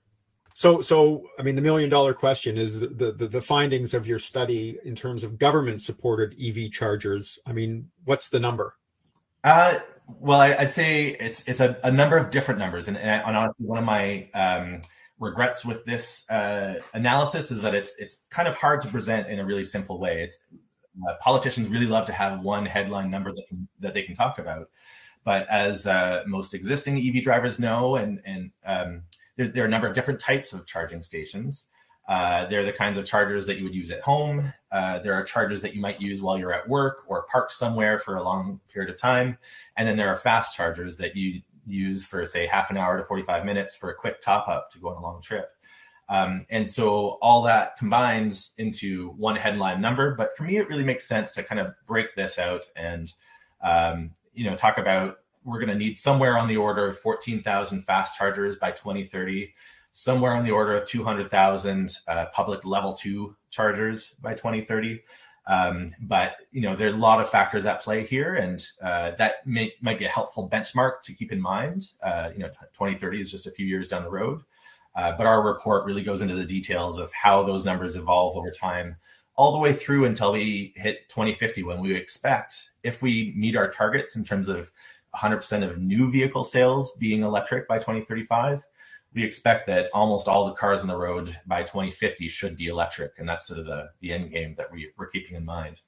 So, 0.54 0.80
so 0.80 1.26
I 1.38 1.42
mean, 1.42 1.54
the 1.54 1.62
million 1.62 1.90
dollar 1.90 2.14
question 2.14 2.56
is 2.56 2.80
the, 2.80 3.12
the, 3.12 3.28
the 3.28 3.42
findings 3.42 3.92
of 3.92 4.06
your 4.06 4.18
study 4.18 4.78
in 4.84 4.94
terms 4.94 5.22
of 5.22 5.38
government 5.38 5.82
supported 5.82 6.34
EV 6.40 6.70
chargers. 6.70 7.38
I 7.44 7.52
mean, 7.52 7.90
what's 8.04 8.30
the 8.30 8.40
number? 8.40 8.74
Uh, 9.44 9.80
well, 10.18 10.40
I, 10.40 10.56
would 10.56 10.72
say 10.72 11.08
it's 11.08 11.42
it's 11.46 11.60
a, 11.60 11.78
a, 11.84 11.90
number 11.90 12.16
of 12.16 12.30
different 12.30 12.58
numbers, 12.58 12.88
and, 12.88 12.96
and 12.96 13.36
honestly, 13.36 13.66
one 13.66 13.78
of 13.78 13.84
my 13.84 14.28
um, 14.34 14.82
regrets 15.18 15.64
with 15.64 15.84
this 15.84 16.28
uh, 16.30 16.74
analysis 16.94 17.50
is 17.50 17.62
that 17.62 17.74
it's 17.74 17.94
it's 17.98 18.18
kind 18.30 18.48
of 18.48 18.56
hard 18.56 18.80
to 18.82 18.88
present 18.88 19.28
in 19.28 19.38
a 19.38 19.44
really 19.44 19.64
simple 19.64 19.98
way. 19.98 20.22
It's 20.22 20.38
uh, 21.08 21.14
politicians 21.20 21.68
really 21.68 21.86
love 21.86 22.06
to 22.06 22.12
have 22.12 22.40
one 22.40 22.66
headline 22.66 23.10
number 23.10 23.32
that, 23.32 23.48
can, 23.48 23.68
that 23.80 23.94
they 23.94 24.02
can 24.02 24.14
talk 24.14 24.38
about. 24.38 24.70
But 25.24 25.48
as 25.48 25.86
uh, 25.86 26.22
most 26.26 26.54
existing 26.54 26.98
EV 26.98 27.22
drivers 27.22 27.58
know, 27.58 27.96
and, 27.96 28.20
and 28.24 28.50
um, 28.64 29.02
there, 29.36 29.48
there, 29.48 29.64
are 29.64 29.66
a 29.66 29.70
number 29.70 29.88
of 29.88 29.94
different 29.94 30.20
types 30.20 30.52
of 30.52 30.66
charging 30.66 31.02
stations. 31.02 31.64
Uh, 32.08 32.46
they're 32.46 32.64
the 32.64 32.72
kinds 32.72 32.98
of 32.98 33.04
chargers 33.04 33.46
that 33.46 33.58
you 33.58 33.64
would 33.64 33.74
use 33.74 33.90
at 33.90 34.00
home. 34.00 34.52
Uh, 34.70 35.00
there 35.00 35.12
are 35.14 35.24
chargers 35.24 35.60
that 35.62 35.74
you 35.74 35.80
might 35.80 36.00
use 36.00 36.22
while 36.22 36.38
you're 36.38 36.52
at 36.52 36.68
work 36.68 37.02
or 37.08 37.24
parked 37.24 37.52
somewhere 37.52 37.98
for 37.98 38.16
a 38.16 38.22
long 38.22 38.60
period 38.72 38.88
of 38.88 39.00
time. 39.00 39.36
And 39.76 39.88
then 39.88 39.96
there 39.96 40.08
are 40.08 40.16
fast 40.16 40.56
chargers 40.56 40.96
that 40.98 41.16
you 41.16 41.42
use 41.66 42.06
for, 42.06 42.24
say, 42.24 42.46
half 42.46 42.70
an 42.70 42.76
hour 42.76 42.96
to 42.96 43.04
45 43.04 43.44
minutes 43.44 43.76
for 43.76 43.90
a 43.90 43.94
quick 43.94 44.20
top 44.20 44.46
up 44.46 44.70
to 44.70 44.78
go 44.78 44.90
on 44.90 44.96
a 44.96 45.02
long 45.02 45.20
trip. 45.20 45.48
Um, 46.08 46.46
and 46.50 46.70
so 46.70 47.18
all 47.20 47.42
that 47.42 47.76
combines 47.78 48.52
into 48.58 49.10
one 49.10 49.36
headline 49.36 49.80
number. 49.80 50.14
But 50.14 50.36
for 50.36 50.44
me, 50.44 50.56
it 50.56 50.68
really 50.68 50.84
makes 50.84 51.06
sense 51.06 51.32
to 51.32 51.42
kind 51.42 51.60
of 51.60 51.74
break 51.86 52.14
this 52.14 52.38
out 52.38 52.62
and, 52.76 53.12
um, 53.62 54.10
you 54.34 54.48
know, 54.48 54.56
talk 54.56 54.78
about 54.78 55.18
we're 55.44 55.60
going 55.60 55.70
to 55.70 55.78
need 55.78 55.96
somewhere 55.96 56.36
on 56.36 56.48
the 56.48 56.56
order 56.56 56.88
of 56.88 56.98
14,000 56.98 57.82
fast 57.84 58.16
chargers 58.16 58.56
by 58.56 58.72
2030, 58.72 59.54
somewhere 59.92 60.34
on 60.34 60.44
the 60.44 60.50
order 60.50 60.76
of 60.76 60.88
200,000 60.88 61.98
uh, 62.08 62.26
public 62.34 62.64
level 62.64 62.92
two 62.94 63.34
chargers 63.50 64.14
by 64.20 64.34
2030. 64.34 65.00
Um, 65.48 65.94
but 66.00 66.38
you 66.50 66.60
know 66.60 66.74
there 66.74 66.88
are 66.88 66.94
a 66.94 66.96
lot 66.96 67.20
of 67.20 67.30
factors 67.30 67.66
at 67.66 67.80
play 67.80 68.04
here, 68.04 68.34
and 68.34 68.66
uh, 68.82 69.12
that 69.12 69.46
may, 69.46 69.72
might 69.80 69.98
be 69.98 70.04
a 70.04 70.08
helpful 70.08 70.48
benchmark 70.50 71.02
to 71.02 71.14
keep 71.14 71.30
in 71.30 71.40
mind. 71.40 71.90
Uh, 72.02 72.30
you 72.32 72.40
know, 72.40 72.48
2030 72.48 73.20
is 73.20 73.30
just 73.30 73.46
a 73.46 73.52
few 73.52 73.64
years 73.64 73.86
down 73.86 74.02
the 74.02 74.10
road. 74.10 74.42
Uh, 74.96 75.12
but 75.16 75.26
our 75.26 75.42
report 75.42 75.84
really 75.84 76.02
goes 76.02 76.22
into 76.22 76.34
the 76.34 76.44
details 76.44 76.98
of 76.98 77.12
how 77.12 77.42
those 77.42 77.66
numbers 77.66 77.96
evolve 77.96 78.34
over 78.36 78.50
time, 78.50 78.96
all 79.36 79.52
the 79.52 79.58
way 79.58 79.74
through 79.74 80.06
until 80.06 80.32
we 80.32 80.72
hit 80.74 81.06
2050, 81.10 81.62
when 81.62 81.80
we 81.80 81.94
expect, 81.94 82.68
if 82.82 83.02
we 83.02 83.34
meet 83.36 83.56
our 83.56 83.70
targets 83.70 84.16
in 84.16 84.24
terms 84.24 84.48
of 84.48 84.70
100% 85.14 85.70
of 85.70 85.78
new 85.78 86.10
vehicle 86.10 86.44
sales 86.44 86.92
being 86.92 87.22
electric 87.22 87.68
by 87.68 87.76
2035, 87.76 88.62
we 89.12 89.22
expect 89.22 89.66
that 89.66 89.90
almost 89.92 90.28
all 90.28 90.46
the 90.46 90.54
cars 90.54 90.80
on 90.80 90.88
the 90.88 90.96
road 90.96 91.36
by 91.46 91.62
2050 91.62 92.28
should 92.30 92.56
be 92.56 92.66
electric. 92.68 93.12
And 93.18 93.28
that's 93.28 93.46
sort 93.46 93.60
of 93.60 93.66
the, 93.66 93.90
the 94.00 94.12
end 94.12 94.30
game 94.30 94.54
that 94.56 94.72
we, 94.72 94.90
we're 94.96 95.08
keeping 95.08 95.36
in 95.36 95.44
mind. 95.44 95.80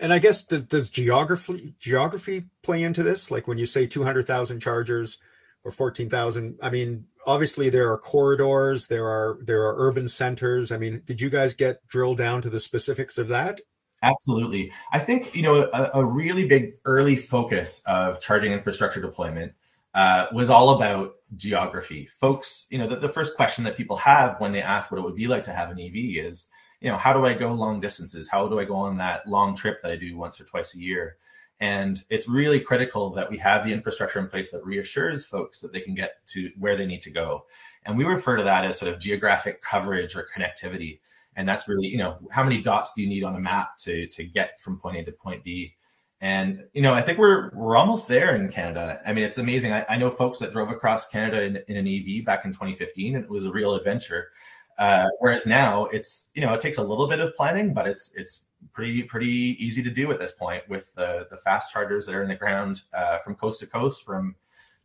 And 0.00 0.12
I 0.12 0.18
guess 0.18 0.42
does, 0.42 0.62
does 0.62 0.90
geography 0.90 1.74
geography 1.78 2.46
play 2.62 2.82
into 2.82 3.04
this? 3.04 3.30
Like 3.30 3.46
when 3.46 3.58
you 3.58 3.66
say 3.66 3.86
200,000 3.86 4.58
chargers, 4.58 5.18
or 5.64 5.70
14,000. 5.70 6.58
I 6.62 6.70
mean, 6.70 7.06
obviously 7.26 7.70
there 7.70 7.90
are 7.90 7.98
corridors, 7.98 8.86
there 8.86 9.06
are 9.06 9.38
there 9.42 9.62
are 9.62 9.74
urban 9.78 10.08
centers. 10.08 10.72
I 10.72 10.78
mean, 10.78 11.02
did 11.04 11.20
you 11.20 11.30
guys 11.30 11.54
get 11.54 11.86
drilled 11.88 12.18
down 12.18 12.42
to 12.42 12.50
the 12.50 12.60
specifics 12.60 13.18
of 13.18 13.28
that? 13.28 13.60
Absolutely. 14.02 14.72
I 14.92 14.98
think 14.98 15.34
you 15.34 15.42
know 15.42 15.70
a, 15.72 15.90
a 15.94 16.04
really 16.04 16.44
big 16.44 16.74
early 16.84 17.16
focus 17.16 17.82
of 17.86 18.20
charging 18.20 18.52
infrastructure 18.52 19.00
deployment 19.00 19.52
uh, 19.94 20.26
was 20.32 20.50
all 20.50 20.70
about 20.70 21.12
geography. 21.36 22.08
Folks, 22.20 22.66
you 22.70 22.78
know, 22.78 22.88
the, 22.88 22.96
the 22.96 23.08
first 23.08 23.36
question 23.36 23.64
that 23.64 23.76
people 23.76 23.96
have 23.96 24.40
when 24.40 24.52
they 24.52 24.62
ask 24.62 24.90
what 24.90 24.98
it 24.98 25.04
would 25.04 25.16
be 25.16 25.28
like 25.28 25.44
to 25.44 25.52
have 25.52 25.70
an 25.70 25.78
EV 25.78 26.24
is, 26.26 26.48
you 26.80 26.90
know, 26.90 26.96
how 26.96 27.12
do 27.12 27.26
I 27.26 27.34
go 27.34 27.52
long 27.52 27.80
distances? 27.80 28.28
How 28.28 28.48
do 28.48 28.58
I 28.58 28.64
go 28.64 28.74
on 28.74 28.96
that 28.98 29.26
long 29.26 29.54
trip 29.54 29.82
that 29.82 29.92
I 29.92 29.96
do 29.96 30.16
once 30.16 30.40
or 30.40 30.44
twice 30.44 30.74
a 30.74 30.80
year? 30.80 31.16
And 31.62 32.02
it's 32.10 32.28
really 32.28 32.58
critical 32.58 33.10
that 33.10 33.30
we 33.30 33.38
have 33.38 33.64
the 33.64 33.72
infrastructure 33.72 34.18
in 34.18 34.26
place 34.26 34.50
that 34.50 34.66
reassures 34.66 35.26
folks 35.26 35.60
that 35.60 35.72
they 35.72 35.78
can 35.78 35.94
get 35.94 36.26
to 36.26 36.50
where 36.58 36.74
they 36.74 36.86
need 36.86 37.02
to 37.02 37.10
go. 37.10 37.46
And 37.86 37.96
we 37.96 38.02
refer 38.02 38.36
to 38.36 38.42
that 38.42 38.64
as 38.64 38.76
sort 38.80 38.92
of 38.92 38.98
geographic 38.98 39.62
coverage 39.62 40.16
or 40.16 40.26
connectivity. 40.36 40.98
And 41.36 41.48
that's 41.48 41.68
really, 41.68 41.86
you 41.86 41.98
know, 41.98 42.18
how 42.32 42.42
many 42.42 42.60
dots 42.60 42.90
do 42.94 43.00
you 43.00 43.08
need 43.08 43.22
on 43.22 43.36
a 43.36 43.40
map 43.40 43.76
to 43.82 44.08
to 44.08 44.24
get 44.24 44.60
from 44.60 44.80
point 44.80 44.96
A 44.96 45.04
to 45.04 45.12
point 45.12 45.44
B? 45.44 45.76
And 46.20 46.64
you 46.72 46.82
know, 46.82 46.94
I 46.94 47.00
think 47.00 47.18
we're 47.18 47.52
we're 47.54 47.76
almost 47.76 48.08
there 48.08 48.34
in 48.34 48.48
Canada. 48.48 49.00
I 49.06 49.12
mean, 49.12 49.22
it's 49.22 49.38
amazing. 49.38 49.72
I, 49.72 49.86
I 49.88 49.96
know 49.96 50.10
folks 50.10 50.40
that 50.40 50.50
drove 50.50 50.68
across 50.70 51.06
Canada 51.06 51.44
in, 51.44 51.60
in, 51.68 51.76
an 51.76 51.86
EV 51.86 52.24
back 52.24 52.44
in 52.44 52.50
2015, 52.50 53.14
and 53.14 53.24
it 53.24 53.30
was 53.30 53.46
a 53.46 53.52
real 53.52 53.76
adventure. 53.76 54.30
Uh, 54.78 55.06
whereas 55.20 55.46
now, 55.46 55.84
it's 55.86 56.30
you 56.34 56.42
know, 56.44 56.52
it 56.54 56.60
takes 56.60 56.78
a 56.78 56.82
little 56.82 57.06
bit 57.06 57.20
of 57.20 57.36
planning, 57.36 57.72
but 57.72 57.86
it's 57.86 58.12
it's 58.16 58.46
pretty 58.72 59.02
pretty 59.02 59.56
easy 59.58 59.82
to 59.82 59.90
do 59.90 60.10
at 60.12 60.18
this 60.18 60.32
point 60.32 60.68
with 60.68 60.94
the 60.94 61.26
the 61.30 61.36
fast 61.36 61.72
chargers 61.72 62.06
that 62.06 62.14
are 62.14 62.22
in 62.22 62.28
the 62.28 62.34
ground 62.34 62.82
uh, 62.94 63.18
from 63.18 63.34
coast 63.34 63.60
to 63.60 63.66
coast, 63.66 64.04
from 64.04 64.34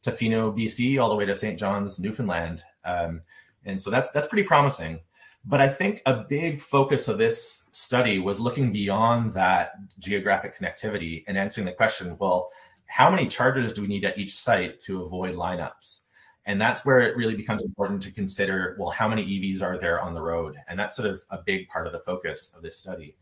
Tofino, 0.04 0.56
BC, 0.56 1.02
all 1.02 1.10
the 1.10 1.16
way 1.16 1.26
to 1.26 1.36
St. 1.36 1.60
John's, 1.60 2.00
Newfoundland, 2.00 2.64
um, 2.86 3.22
and 3.66 3.82
so 3.82 3.90
that's 3.90 4.10
that's 4.12 4.28
pretty 4.28 4.44
promising. 4.44 5.00
But 5.46 5.62
I 5.62 5.70
think 5.70 6.02
a 6.06 6.26
big 6.28 6.62
focus 6.62 7.08
of 7.08 7.18
this 7.18 7.64
study 7.72 8.20
was 8.20 8.40
looking 8.40 8.74
beyond 8.74 9.34
that 9.36 9.72
geographic 10.00 10.60
connectivity 10.60 11.24
and 11.28 11.38
answering 11.38 11.66
the 11.66 11.74
question: 11.74 12.18
Well, 12.20 12.50
how 12.88 13.10
many 13.10 13.28
chargers 13.28 13.74
do 13.74 13.82
we 13.82 13.88
need 13.88 14.06
at 14.06 14.18
each 14.18 14.36
site 14.36 14.80
to 14.82 15.04
avoid 15.04 15.36
lineups? 15.36 16.00
And 16.46 16.62
that's 16.62 16.86
where 16.86 17.02
it 17.02 17.18
really 17.18 17.36
becomes 17.36 17.66
important 17.66 18.02
to 18.04 18.12
consider 18.12 18.78
well, 18.80 18.90
how 18.90 19.10
many 19.10 19.26
EVs 19.26 19.62
are 19.62 19.78
there 19.78 20.00
on 20.00 20.14
the 20.14 20.22
road? 20.22 20.56
And 20.70 20.80
that's 20.80 20.96
sort 20.96 21.10
of 21.10 21.22
a 21.30 21.40
big 21.46 21.68
part 21.68 21.88
of 21.88 21.94
the 21.94 22.00
focus 22.00 22.52
of 22.56 22.64
this 22.64 22.78
study 22.78 23.16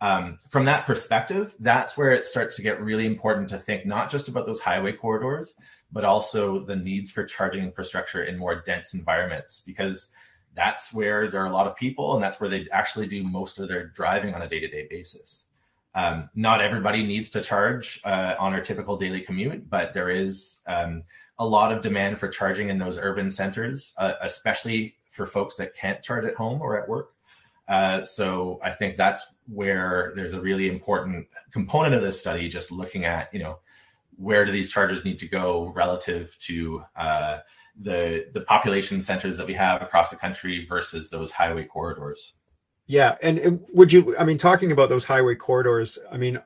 um, 0.00 0.38
from 0.48 0.64
that 0.66 0.86
perspective, 0.86 1.54
that's 1.58 1.96
where 1.96 2.12
it 2.12 2.24
starts 2.24 2.56
to 2.56 2.62
get 2.62 2.80
really 2.80 3.06
important 3.06 3.48
to 3.50 3.58
think 3.58 3.84
not 3.84 4.10
just 4.10 4.28
about 4.28 4.46
those 4.46 4.60
highway 4.60 4.92
corridors, 4.92 5.54
but 5.90 6.04
also 6.04 6.64
the 6.64 6.76
needs 6.76 7.10
for 7.10 7.24
charging 7.24 7.64
infrastructure 7.64 8.22
in 8.22 8.38
more 8.38 8.62
dense 8.62 8.94
environments, 8.94 9.62
because 9.64 10.08
that's 10.54 10.92
where 10.92 11.30
there 11.30 11.42
are 11.42 11.46
a 11.46 11.52
lot 11.52 11.66
of 11.66 11.76
people 11.76 12.14
and 12.14 12.22
that's 12.22 12.40
where 12.40 12.50
they 12.50 12.66
actually 12.72 13.06
do 13.06 13.22
most 13.22 13.58
of 13.58 13.68
their 13.68 13.86
driving 13.88 14.34
on 14.34 14.42
a 14.42 14.48
day 14.48 14.60
to 14.60 14.68
day 14.68 14.86
basis. 14.88 15.44
Um, 15.94 16.28
not 16.34 16.60
everybody 16.60 17.04
needs 17.04 17.30
to 17.30 17.40
charge 17.40 18.00
uh, 18.04 18.34
on 18.38 18.52
our 18.52 18.60
typical 18.60 18.96
daily 18.96 19.20
commute, 19.20 19.68
but 19.68 19.94
there 19.94 20.10
is 20.10 20.58
um, 20.66 21.02
a 21.38 21.46
lot 21.46 21.72
of 21.72 21.82
demand 21.82 22.18
for 22.18 22.28
charging 22.28 22.68
in 22.68 22.78
those 22.78 22.98
urban 22.98 23.30
centers, 23.30 23.94
uh, 23.96 24.14
especially 24.22 24.94
for 25.10 25.26
folks 25.26 25.56
that 25.56 25.74
can't 25.74 26.02
charge 26.02 26.24
at 26.24 26.34
home 26.34 26.60
or 26.60 26.80
at 26.80 26.88
work. 26.88 27.14
Uh, 27.68 28.04
so 28.04 28.58
I 28.62 28.70
think 28.70 28.96
that's 28.96 29.26
where 29.46 30.12
there's 30.16 30.32
a 30.32 30.40
really 30.40 30.68
important 30.68 31.26
component 31.52 31.94
of 31.94 32.02
this 32.02 32.18
study, 32.18 32.48
just 32.48 32.70
looking 32.72 33.04
at, 33.04 33.32
you 33.32 33.40
know, 33.40 33.58
where 34.16 34.44
do 34.44 34.52
these 34.52 34.70
charges 34.70 35.04
need 35.04 35.18
to 35.18 35.28
go 35.28 35.72
relative 35.76 36.36
to 36.38 36.82
uh, 36.96 37.38
the 37.80 38.26
the 38.32 38.40
population 38.40 39.00
centers 39.00 39.36
that 39.36 39.46
we 39.46 39.54
have 39.54 39.82
across 39.82 40.10
the 40.10 40.16
country 40.16 40.66
versus 40.68 41.08
those 41.08 41.30
highway 41.30 41.64
corridors. 41.64 42.32
Yeah, 42.86 43.16
and 43.22 43.64
would 43.72 43.92
you? 43.92 44.16
I 44.18 44.24
mean, 44.24 44.38
talking 44.38 44.72
about 44.72 44.88
those 44.88 45.04
highway 45.04 45.34
corridors, 45.36 45.98
I 46.10 46.16
mean, 46.16 46.40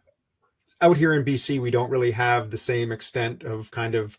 out 0.80 0.96
here 0.96 1.14
in 1.14 1.24
BC, 1.24 1.60
we 1.60 1.70
don't 1.70 1.90
really 1.90 2.10
have 2.10 2.50
the 2.50 2.56
same 2.56 2.92
extent 2.92 3.44
of 3.44 3.70
kind 3.70 3.94
of, 3.94 4.18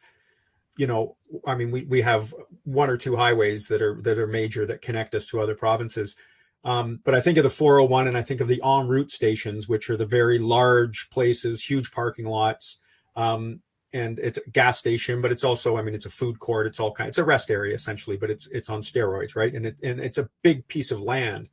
you 0.77 0.87
know, 0.87 1.15
I 1.45 1.55
mean, 1.55 1.69
we 1.69 1.83
we 1.83 2.01
have 2.01 2.33
one 2.63 2.89
or 2.89 2.97
two 2.97 3.15
highways 3.15 3.67
that 3.67 3.81
are 3.81 4.01
that 4.01 4.17
are 4.17 4.27
major 4.27 4.65
that 4.65 4.81
connect 4.81 5.13
us 5.13 5.27
to 5.27 5.41
other 5.41 5.55
provinces 5.55 6.15
um, 6.63 6.99
but 7.03 7.13
I 7.13 7.21
think 7.21 7.37
of 7.37 7.43
the 7.43 7.49
401 7.49 8.07
and 8.07 8.17
I 8.17 8.21
think 8.21 8.39
of 8.39 8.47
the 8.47 8.61
ONroute 8.63 9.11
stations, 9.11 9.67
which 9.67 9.89
are 9.89 9.97
the 9.97 10.05
very 10.05 10.39
large 10.39 11.09
places, 11.09 11.61
huge 11.61 11.91
parking 11.91 12.25
lots. 12.25 12.79
Um, 13.15 13.61
and 13.91 14.17
it's 14.19 14.39
a 14.39 14.49
gas 14.49 14.79
station, 14.79 15.21
but 15.21 15.31
it's 15.31 15.43
also, 15.43 15.77
I 15.77 15.81
mean, 15.81 15.93
it's 15.93 16.05
a 16.05 16.09
food 16.09 16.39
court. 16.39 16.65
It's 16.65 16.79
all 16.79 16.93
kind, 16.93 17.09
it's 17.09 17.17
a 17.17 17.23
rest 17.23 17.51
area 17.51 17.75
essentially, 17.75 18.17
but 18.17 18.31
it's, 18.31 18.47
it's 18.47 18.69
on 18.69 18.81
steroids, 18.81 19.35
right? 19.35 19.53
And 19.53 19.67
it, 19.67 19.77
and 19.83 19.99
it's 19.99 20.17
a 20.17 20.29
big 20.41 20.67
piece 20.67 20.89
of 20.89 21.01
land. 21.01 21.49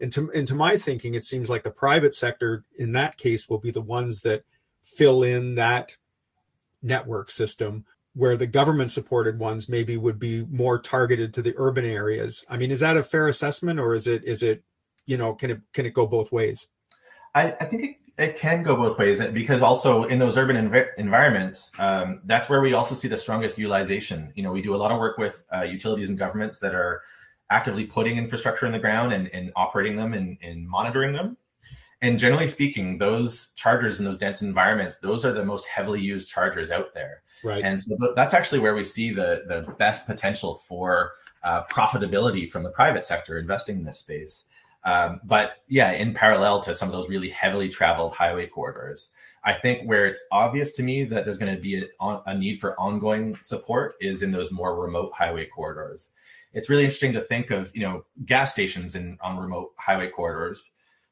And 0.00 0.10
to, 0.12 0.30
and 0.32 0.46
to 0.48 0.54
my 0.54 0.76
thinking, 0.76 1.14
it 1.14 1.24
seems 1.24 1.48
like 1.48 1.62
the 1.62 1.70
private 1.70 2.14
sector 2.14 2.64
in 2.78 2.92
that 2.92 3.16
case 3.16 3.48
will 3.48 3.60
be 3.60 3.70
the 3.70 3.80
ones 3.80 4.22
that 4.22 4.44
fill 4.82 5.22
in 5.22 5.54
that 5.56 5.94
network 6.82 7.30
system 7.30 7.84
where 8.14 8.36
the 8.36 8.46
government 8.46 8.90
supported 8.90 9.38
ones 9.38 9.68
maybe 9.68 9.96
would 9.96 10.18
be 10.18 10.44
more 10.50 10.78
targeted 10.78 11.34
to 11.34 11.42
the 11.42 11.54
urban 11.56 11.84
areas. 11.84 12.44
I 12.48 12.56
mean, 12.56 12.70
is 12.70 12.80
that 12.80 12.96
a 12.96 13.02
fair 13.02 13.28
assessment 13.28 13.80
or 13.80 13.94
is 13.94 14.06
it 14.06 14.24
is 14.24 14.42
it 14.42 14.62
you 15.06 15.16
know 15.16 15.34
can 15.34 15.50
it 15.50 15.60
can 15.72 15.86
it 15.86 15.94
go 15.94 16.06
both 16.06 16.32
ways? 16.32 16.68
I, 17.34 17.52
I 17.60 17.64
think 17.64 17.84
it, 17.84 17.96
it 18.16 18.38
can 18.38 18.62
go 18.62 18.76
both 18.76 18.96
ways 18.96 19.20
because 19.32 19.60
also 19.60 20.04
in 20.04 20.20
those 20.20 20.38
urban 20.38 20.56
env- 20.56 20.88
environments, 20.98 21.72
um, 21.80 22.20
that's 22.24 22.48
where 22.48 22.60
we 22.60 22.72
also 22.72 22.94
see 22.94 23.08
the 23.08 23.16
strongest 23.16 23.58
utilization. 23.58 24.32
You 24.36 24.44
know, 24.44 24.52
we 24.52 24.62
do 24.62 24.74
a 24.74 24.78
lot 24.78 24.92
of 24.92 24.98
work 24.98 25.18
with 25.18 25.42
uh, 25.52 25.62
utilities 25.62 26.08
and 26.08 26.18
governments 26.18 26.60
that 26.60 26.74
are 26.74 27.02
actively 27.50 27.84
putting 27.84 28.16
infrastructure 28.16 28.66
in 28.66 28.72
the 28.72 28.78
ground 28.78 29.12
and, 29.12 29.28
and 29.34 29.52
operating 29.56 29.96
them 29.96 30.14
and, 30.14 30.38
and 30.42 30.68
monitoring 30.68 31.12
them. 31.12 31.36
And 32.02 32.18
generally 32.18 32.48
speaking, 32.48 32.98
those 32.98 33.48
chargers 33.56 33.98
in 33.98 34.04
those 34.04 34.18
dense 34.18 34.42
environments, 34.42 34.98
those 34.98 35.24
are 35.24 35.32
the 35.32 35.44
most 35.44 35.66
heavily 35.66 36.00
used 36.00 36.28
chargers 36.28 36.70
out 36.70 36.94
there. 36.94 37.22
Right. 37.44 37.62
And 37.62 37.80
so 37.80 37.96
that's 38.16 38.32
actually 38.32 38.60
where 38.60 38.74
we 38.74 38.84
see 38.84 39.12
the, 39.12 39.44
the 39.46 39.70
best 39.78 40.06
potential 40.06 40.62
for 40.66 41.12
uh, 41.42 41.64
profitability 41.64 42.50
from 42.50 42.62
the 42.62 42.70
private 42.70 43.04
sector 43.04 43.38
investing 43.38 43.78
in 43.78 43.84
this 43.84 43.98
space. 43.98 44.44
Um, 44.84 45.20
but 45.24 45.62
yeah, 45.68 45.92
in 45.92 46.14
parallel 46.14 46.60
to 46.60 46.74
some 46.74 46.88
of 46.88 46.94
those 46.94 47.08
really 47.08 47.30
heavily 47.30 47.68
traveled 47.68 48.14
highway 48.14 48.46
corridors, 48.46 49.08
I 49.44 49.52
think 49.52 49.86
where 49.86 50.06
it's 50.06 50.20
obvious 50.32 50.72
to 50.72 50.82
me 50.82 51.04
that 51.04 51.24
there's 51.24 51.38
going 51.38 51.54
to 51.54 51.60
be 51.60 51.84
a, 52.00 52.18
a, 52.26 52.36
need 52.36 52.60
for 52.60 52.78
ongoing 52.80 53.38
support 53.42 53.94
is 54.00 54.22
in 54.22 54.30
those 54.30 54.50
more 54.50 54.80
remote 54.80 55.12
highway 55.14 55.46
corridors. 55.46 56.10
It's 56.54 56.70
really 56.70 56.84
interesting 56.84 57.12
to 57.14 57.20
think 57.20 57.50
of, 57.50 57.70
you 57.74 57.82
know, 57.82 58.04
gas 58.24 58.52
stations 58.52 58.94
in 58.94 59.18
on 59.20 59.38
remote 59.38 59.72
highway 59.76 60.08
corridors. 60.08 60.62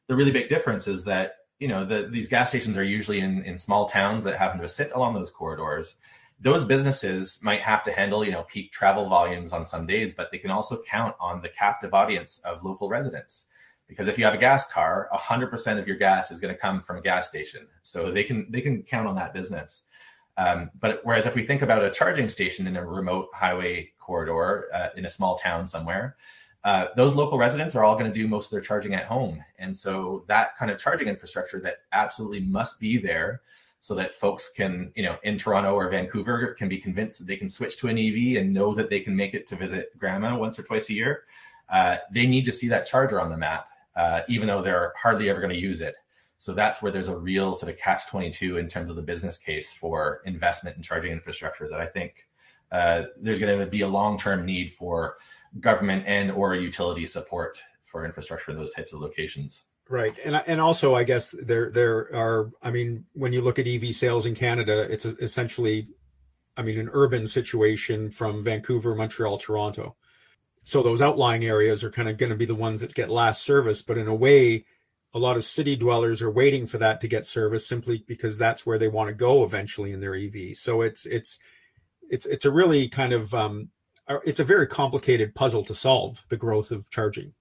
The 0.06 0.16
really 0.16 0.30
big 0.30 0.48
difference 0.48 0.86
is 0.86 1.04
that, 1.04 1.36
you 1.58 1.68
know, 1.68 1.84
the, 1.84 2.08
these 2.10 2.28
gas 2.28 2.48
stations 2.48 2.76
are 2.76 2.84
usually 2.84 3.20
in, 3.20 3.42
in 3.44 3.58
small 3.58 3.88
towns 3.88 4.24
that 4.24 4.38
happen 4.38 4.60
to 4.60 4.68
sit 4.68 4.92
along 4.94 5.14
those 5.14 5.30
corridors 5.30 5.96
those 6.42 6.64
businesses 6.64 7.38
might 7.42 7.60
have 7.60 7.84
to 7.84 7.92
handle, 7.92 8.24
you 8.24 8.32
know, 8.32 8.42
peak 8.42 8.72
travel 8.72 9.08
volumes 9.08 9.52
on 9.52 9.64
some 9.64 9.86
days, 9.86 10.12
but 10.12 10.30
they 10.32 10.38
can 10.38 10.50
also 10.50 10.82
count 10.82 11.14
on 11.20 11.40
the 11.40 11.48
captive 11.48 11.94
audience 11.94 12.40
of 12.44 12.64
local 12.64 12.88
residents. 12.88 13.46
Because 13.86 14.08
if 14.08 14.18
you 14.18 14.24
have 14.24 14.34
a 14.34 14.38
gas 14.38 14.66
car, 14.66 15.08
100% 15.14 15.78
of 15.78 15.86
your 15.86 15.96
gas 15.96 16.30
is 16.30 16.40
going 16.40 16.52
to 16.52 16.60
come 16.60 16.80
from 16.80 16.96
a 16.96 17.02
gas 17.02 17.28
station. 17.28 17.66
So 17.82 18.10
they 18.10 18.24
can 18.24 18.46
they 18.50 18.60
can 18.60 18.82
count 18.82 19.06
on 19.06 19.14
that 19.16 19.32
business. 19.32 19.82
Um, 20.36 20.70
but 20.80 21.00
whereas 21.04 21.26
if 21.26 21.34
we 21.34 21.46
think 21.46 21.62
about 21.62 21.84
a 21.84 21.90
charging 21.90 22.28
station 22.28 22.66
in 22.66 22.76
a 22.76 22.84
remote 22.84 23.28
highway 23.34 23.92
corridor 24.00 24.68
uh, 24.74 24.88
in 24.96 25.04
a 25.04 25.08
small 25.08 25.36
town 25.36 25.66
somewhere, 25.66 26.16
uh, 26.64 26.86
those 26.96 27.14
local 27.14 27.38
residents 27.38 27.76
are 27.76 27.84
all 27.84 27.98
going 27.98 28.10
to 28.10 28.14
do 28.14 28.26
most 28.26 28.46
of 28.46 28.50
their 28.52 28.60
charging 28.60 28.94
at 28.94 29.04
home. 29.04 29.44
And 29.58 29.76
so 29.76 30.24
that 30.28 30.56
kind 30.56 30.70
of 30.70 30.78
charging 30.78 31.08
infrastructure 31.08 31.60
that 31.60 31.78
absolutely 31.92 32.40
must 32.40 32.80
be 32.80 32.98
there 32.98 33.42
so 33.82 33.96
that 33.96 34.14
folks 34.14 34.48
can, 34.48 34.92
you 34.94 35.02
know, 35.02 35.16
in 35.24 35.36
Toronto 35.36 35.74
or 35.74 35.90
Vancouver 35.90 36.54
can 36.56 36.68
be 36.68 36.78
convinced 36.78 37.18
that 37.18 37.26
they 37.26 37.34
can 37.34 37.48
switch 37.48 37.76
to 37.78 37.88
an 37.88 37.98
EV 37.98 38.40
and 38.40 38.54
know 38.54 38.76
that 38.76 38.88
they 38.88 39.00
can 39.00 39.16
make 39.16 39.34
it 39.34 39.44
to 39.48 39.56
visit 39.56 39.90
grandma 39.98 40.38
once 40.38 40.56
or 40.56 40.62
twice 40.62 40.88
a 40.88 40.92
year. 40.92 41.24
Uh, 41.68 41.96
they 42.14 42.24
need 42.24 42.44
to 42.44 42.52
see 42.52 42.68
that 42.68 42.86
charger 42.86 43.20
on 43.20 43.28
the 43.28 43.36
map, 43.36 43.66
uh, 43.96 44.20
even 44.28 44.46
though 44.46 44.62
they're 44.62 44.92
hardly 44.96 45.28
ever 45.28 45.40
going 45.40 45.52
to 45.52 45.58
use 45.58 45.80
it. 45.80 45.96
So 46.36 46.54
that's 46.54 46.80
where 46.80 46.92
there's 46.92 47.08
a 47.08 47.16
real 47.16 47.54
sort 47.54 47.72
of 47.72 47.78
catch 47.78 48.06
22 48.06 48.58
in 48.58 48.68
terms 48.68 48.88
of 48.88 48.94
the 48.94 49.02
business 49.02 49.36
case 49.36 49.72
for 49.72 50.22
investment 50.26 50.76
in 50.76 50.82
charging 50.84 51.10
infrastructure 51.10 51.68
that 51.68 51.80
I 51.80 51.86
think 51.86 52.28
uh, 52.70 53.02
there's 53.20 53.40
going 53.40 53.58
to 53.58 53.66
be 53.66 53.80
a 53.80 53.88
long-term 53.88 54.46
need 54.46 54.74
for 54.74 55.16
government 55.58 56.04
and 56.06 56.30
or 56.30 56.54
utility 56.54 57.04
support 57.04 57.60
for 57.86 58.04
infrastructure 58.04 58.52
in 58.52 58.56
those 58.56 58.70
types 58.70 58.92
of 58.92 59.00
locations. 59.00 59.62
Right, 59.92 60.16
and 60.24 60.42
and 60.46 60.58
also 60.58 60.94
I 60.94 61.04
guess 61.04 61.34
there 61.38 61.70
there 61.70 62.08
are. 62.16 62.50
I 62.62 62.70
mean, 62.70 63.04
when 63.12 63.34
you 63.34 63.42
look 63.42 63.58
at 63.58 63.66
EV 63.66 63.94
sales 63.94 64.24
in 64.24 64.34
Canada, 64.34 64.90
it's 64.90 65.04
essentially, 65.04 65.86
I 66.56 66.62
mean, 66.62 66.78
an 66.78 66.88
urban 66.94 67.26
situation 67.26 68.08
from 68.08 68.42
Vancouver, 68.42 68.94
Montreal, 68.94 69.36
Toronto. 69.36 69.94
So 70.62 70.82
those 70.82 71.02
outlying 71.02 71.44
areas 71.44 71.84
are 71.84 71.90
kind 71.90 72.08
of 72.08 72.16
going 72.16 72.30
to 72.30 72.36
be 72.36 72.46
the 72.46 72.54
ones 72.54 72.80
that 72.80 72.94
get 72.94 73.10
last 73.10 73.42
service. 73.42 73.82
But 73.82 73.98
in 73.98 74.08
a 74.08 74.14
way, 74.14 74.64
a 75.12 75.18
lot 75.18 75.36
of 75.36 75.44
city 75.44 75.76
dwellers 75.76 76.22
are 76.22 76.30
waiting 76.30 76.66
for 76.66 76.78
that 76.78 77.02
to 77.02 77.06
get 77.06 77.26
service 77.26 77.66
simply 77.66 78.02
because 78.08 78.38
that's 78.38 78.64
where 78.64 78.78
they 78.78 78.88
want 78.88 79.08
to 79.08 79.14
go 79.14 79.44
eventually 79.44 79.92
in 79.92 80.00
their 80.00 80.14
EV. 80.14 80.56
So 80.56 80.80
it's 80.80 81.04
it's 81.04 81.38
it's 82.08 82.24
it's 82.24 82.46
a 82.46 82.50
really 82.50 82.88
kind 82.88 83.12
of 83.12 83.34
um, 83.34 83.68
it's 84.24 84.40
a 84.40 84.44
very 84.44 84.66
complicated 84.66 85.34
puzzle 85.34 85.64
to 85.64 85.74
solve 85.74 86.22
the 86.30 86.38
growth 86.38 86.70
of 86.70 86.88
charging. 86.88 87.34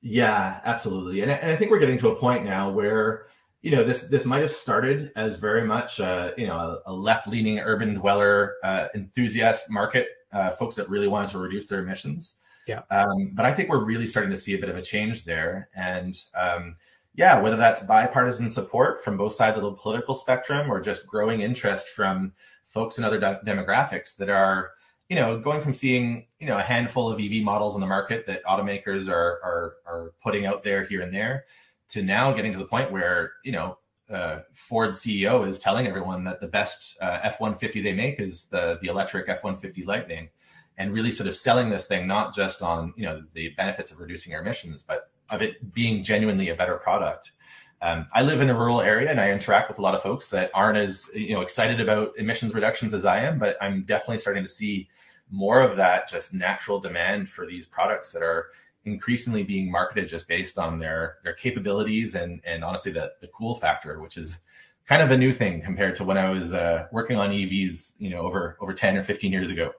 Yeah, 0.00 0.60
absolutely, 0.64 1.22
and, 1.22 1.30
and 1.30 1.50
I 1.50 1.56
think 1.56 1.70
we're 1.70 1.80
getting 1.80 1.98
to 1.98 2.10
a 2.10 2.16
point 2.16 2.44
now 2.44 2.70
where 2.70 3.26
you 3.62 3.72
know 3.72 3.82
this 3.82 4.02
this 4.02 4.24
might 4.24 4.42
have 4.42 4.52
started 4.52 5.10
as 5.16 5.36
very 5.36 5.64
much 5.64 5.98
uh, 5.98 6.30
you 6.36 6.46
know 6.46 6.80
a, 6.86 6.90
a 6.90 6.92
left 6.92 7.26
leaning 7.26 7.58
urban 7.58 7.94
dweller 7.94 8.56
uh, 8.62 8.86
enthusiast 8.94 9.68
market, 9.70 10.08
uh, 10.32 10.50
folks 10.52 10.76
that 10.76 10.88
really 10.88 11.08
wanted 11.08 11.30
to 11.30 11.38
reduce 11.38 11.66
their 11.66 11.80
emissions. 11.80 12.34
Yeah. 12.68 12.82
Um, 12.90 13.32
but 13.34 13.46
I 13.46 13.52
think 13.52 13.70
we're 13.70 13.84
really 13.84 14.06
starting 14.06 14.30
to 14.30 14.36
see 14.36 14.54
a 14.54 14.58
bit 14.58 14.68
of 14.68 14.76
a 14.76 14.82
change 14.82 15.24
there, 15.24 15.68
and 15.74 16.16
um, 16.36 16.76
yeah, 17.14 17.40
whether 17.40 17.56
that's 17.56 17.80
bipartisan 17.80 18.48
support 18.48 19.02
from 19.02 19.16
both 19.16 19.32
sides 19.32 19.56
of 19.56 19.64
the 19.64 19.72
political 19.72 20.14
spectrum 20.14 20.70
or 20.70 20.80
just 20.80 21.04
growing 21.04 21.40
interest 21.40 21.88
from 21.88 22.32
folks 22.68 22.98
in 22.98 23.04
other 23.04 23.18
de- 23.18 23.40
demographics 23.44 24.16
that 24.16 24.28
are 24.28 24.70
you 25.08 25.16
know, 25.16 25.38
going 25.38 25.62
from 25.62 25.72
seeing 25.72 26.26
you 26.38 26.46
know 26.46 26.58
a 26.58 26.62
handful 26.62 27.10
of 27.10 27.20
EV 27.20 27.42
models 27.42 27.74
on 27.74 27.80
the 27.80 27.86
market 27.86 28.26
that 28.26 28.44
automakers 28.44 29.08
are 29.08 29.40
are 29.42 29.74
are 29.86 30.12
putting 30.22 30.46
out 30.46 30.62
there 30.62 30.84
here 30.84 31.00
and 31.00 31.12
there, 31.12 31.44
to 31.88 32.02
now 32.02 32.32
getting 32.32 32.52
to 32.52 32.58
the 32.58 32.66
point 32.66 32.92
where 32.92 33.32
you 33.44 33.52
know 33.52 33.78
uh, 34.12 34.40
Ford 34.54 34.90
CEO 34.90 35.46
is 35.48 35.58
telling 35.58 35.86
everyone 35.86 36.24
that 36.24 36.40
the 36.40 36.46
best 36.46 36.96
uh, 37.00 37.20
F-150 37.22 37.82
they 37.82 37.92
make 37.92 38.20
is 38.20 38.46
the 38.46 38.78
the 38.82 38.88
electric 38.88 39.28
F-150 39.28 39.86
Lightning, 39.86 40.28
and 40.76 40.92
really 40.92 41.10
sort 41.10 41.28
of 41.28 41.36
selling 41.36 41.70
this 41.70 41.86
thing 41.86 42.06
not 42.06 42.34
just 42.34 42.62
on 42.62 42.92
you 42.96 43.04
know 43.04 43.22
the 43.32 43.48
benefits 43.56 43.90
of 43.90 44.00
reducing 44.00 44.32
emissions, 44.32 44.82
but 44.82 45.10
of 45.30 45.40
it 45.42 45.72
being 45.72 46.02
genuinely 46.02 46.50
a 46.50 46.54
better 46.54 46.76
product. 46.76 47.32
Um, 47.80 48.08
I 48.12 48.22
live 48.22 48.40
in 48.40 48.50
a 48.50 48.54
rural 48.54 48.80
area 48.80 49.08
and 49.08 49.20
I 49.20 49.30
interact 49.30 49.68
with 49.68 49.78
a 49.78 49.82
lot 49.82 49.94
of 49.94 50.02
folks 50.02 50.28
that 50.30 50.50
aren't 50.52 50.78
as 50.78 51.08
you 51.14 51.34
know 51.34 51.40
excited 51.40 51.80
about 51.80 52.12
emissions 52.18 52.54
reductions 52.54 52.92
as 52.92 53.06
I 53.06 53.20
am, 53.20 53.38
but 53.38 53.56
I'm 53.60 53.84
definitely 53.84 54.18
starting 54.18 54.42
to 54.42 54.50
see 54.50 54.88
more 55.30 55.60
of 55.60 55.76
that 55.76 56.08
just 56.08 56.32
natural 56.32 56.80
demand 56.80 57.28
for 57.28 57.46
these 57.46 57.66
products 57.66 58.12
that 58.12 58.22
are 58.22 58.48
increasingly 58.84 59.42
being 59.42 59.70
marketed 59.70 60.08
just 60.08 60.26
based 60.28 60.58
on 60.58 60.78
their 60.78 61.18
their 61.22 61.34
capabilities 61.34 62.14
and 62.14 62.40
and 62.44 62.64
honestly 62.64 62.92
the 62.92 63.12
the 63.20 63.28
cool 63.28 63.54
factor, 63.54 64.00
which 64.00 64.16
is 64.16 64.38
kind 64.86 65.02
of 65.02 65.10
a 65.10 65.16
new 65.16 65.32
thing 65.32 65.60
compared 65.60 65.94
to 65.96 66.04
when 66.04 66.16
I 66.16 66.30
was 66.30 66.54
uh, 66.54 66.86
working 66.90 67.16
on 67.16 67.30
EVs, 67.30 67.94
you 67.98 68.10
know, 68.10 68.20
over 68.20 68.56
over 68.60 68.72
10 68.72 68.96
or 68.96 69.02
15 69.02 69.32
years 69.32 69.50
ago. 69.50 69.72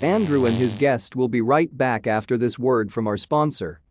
Andrew 0.00 0.46
and 0.46 0.54
his 0.56 0.74
guest 0.74 1.14
will 1.14 1.28
be 1.28 1.40
right 1.40 1.76
back 1.76 2.08
after 2.08 2.36
this 2.36 2.58
word 2.58 2.92
from 2.92 3.06
our 3.06 3.16
sponsor. 3.16 3.81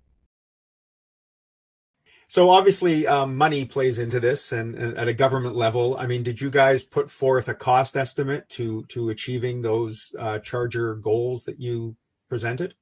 So 2.32 2.50
obviously, 2.50 3.06
um, 3.08 3.36
money 3.36 3.66
plays 3.66 4.00
into 4.00 4.22
this, 4.22 4.54
and, 4.54 4.74
and, 4.74 4.98
at 4.98 5.10
a 5.10 5.14
government 5.14 5.54
level. 5.54 5.98
I 5.98 6.08
mean, 6.08 6.24
did 6.24 6.40
you 6.40 6.50
guys 6.50 6.82
put 6.82 7.12
forth 7.12 7.50
a 7.50 7.54
cost 7.54 7.98
estimate 7.98 8.48
to 8.52 8.86
to 8.86 9.10
achieving 9.10 9.62
those 9.62 10.16
uh, 10.18 10.40
charger 10.40 10.96
goals 10.96 11.44
that 11.44 11.60
you 11.60 11.98
presented? 12.30 12.74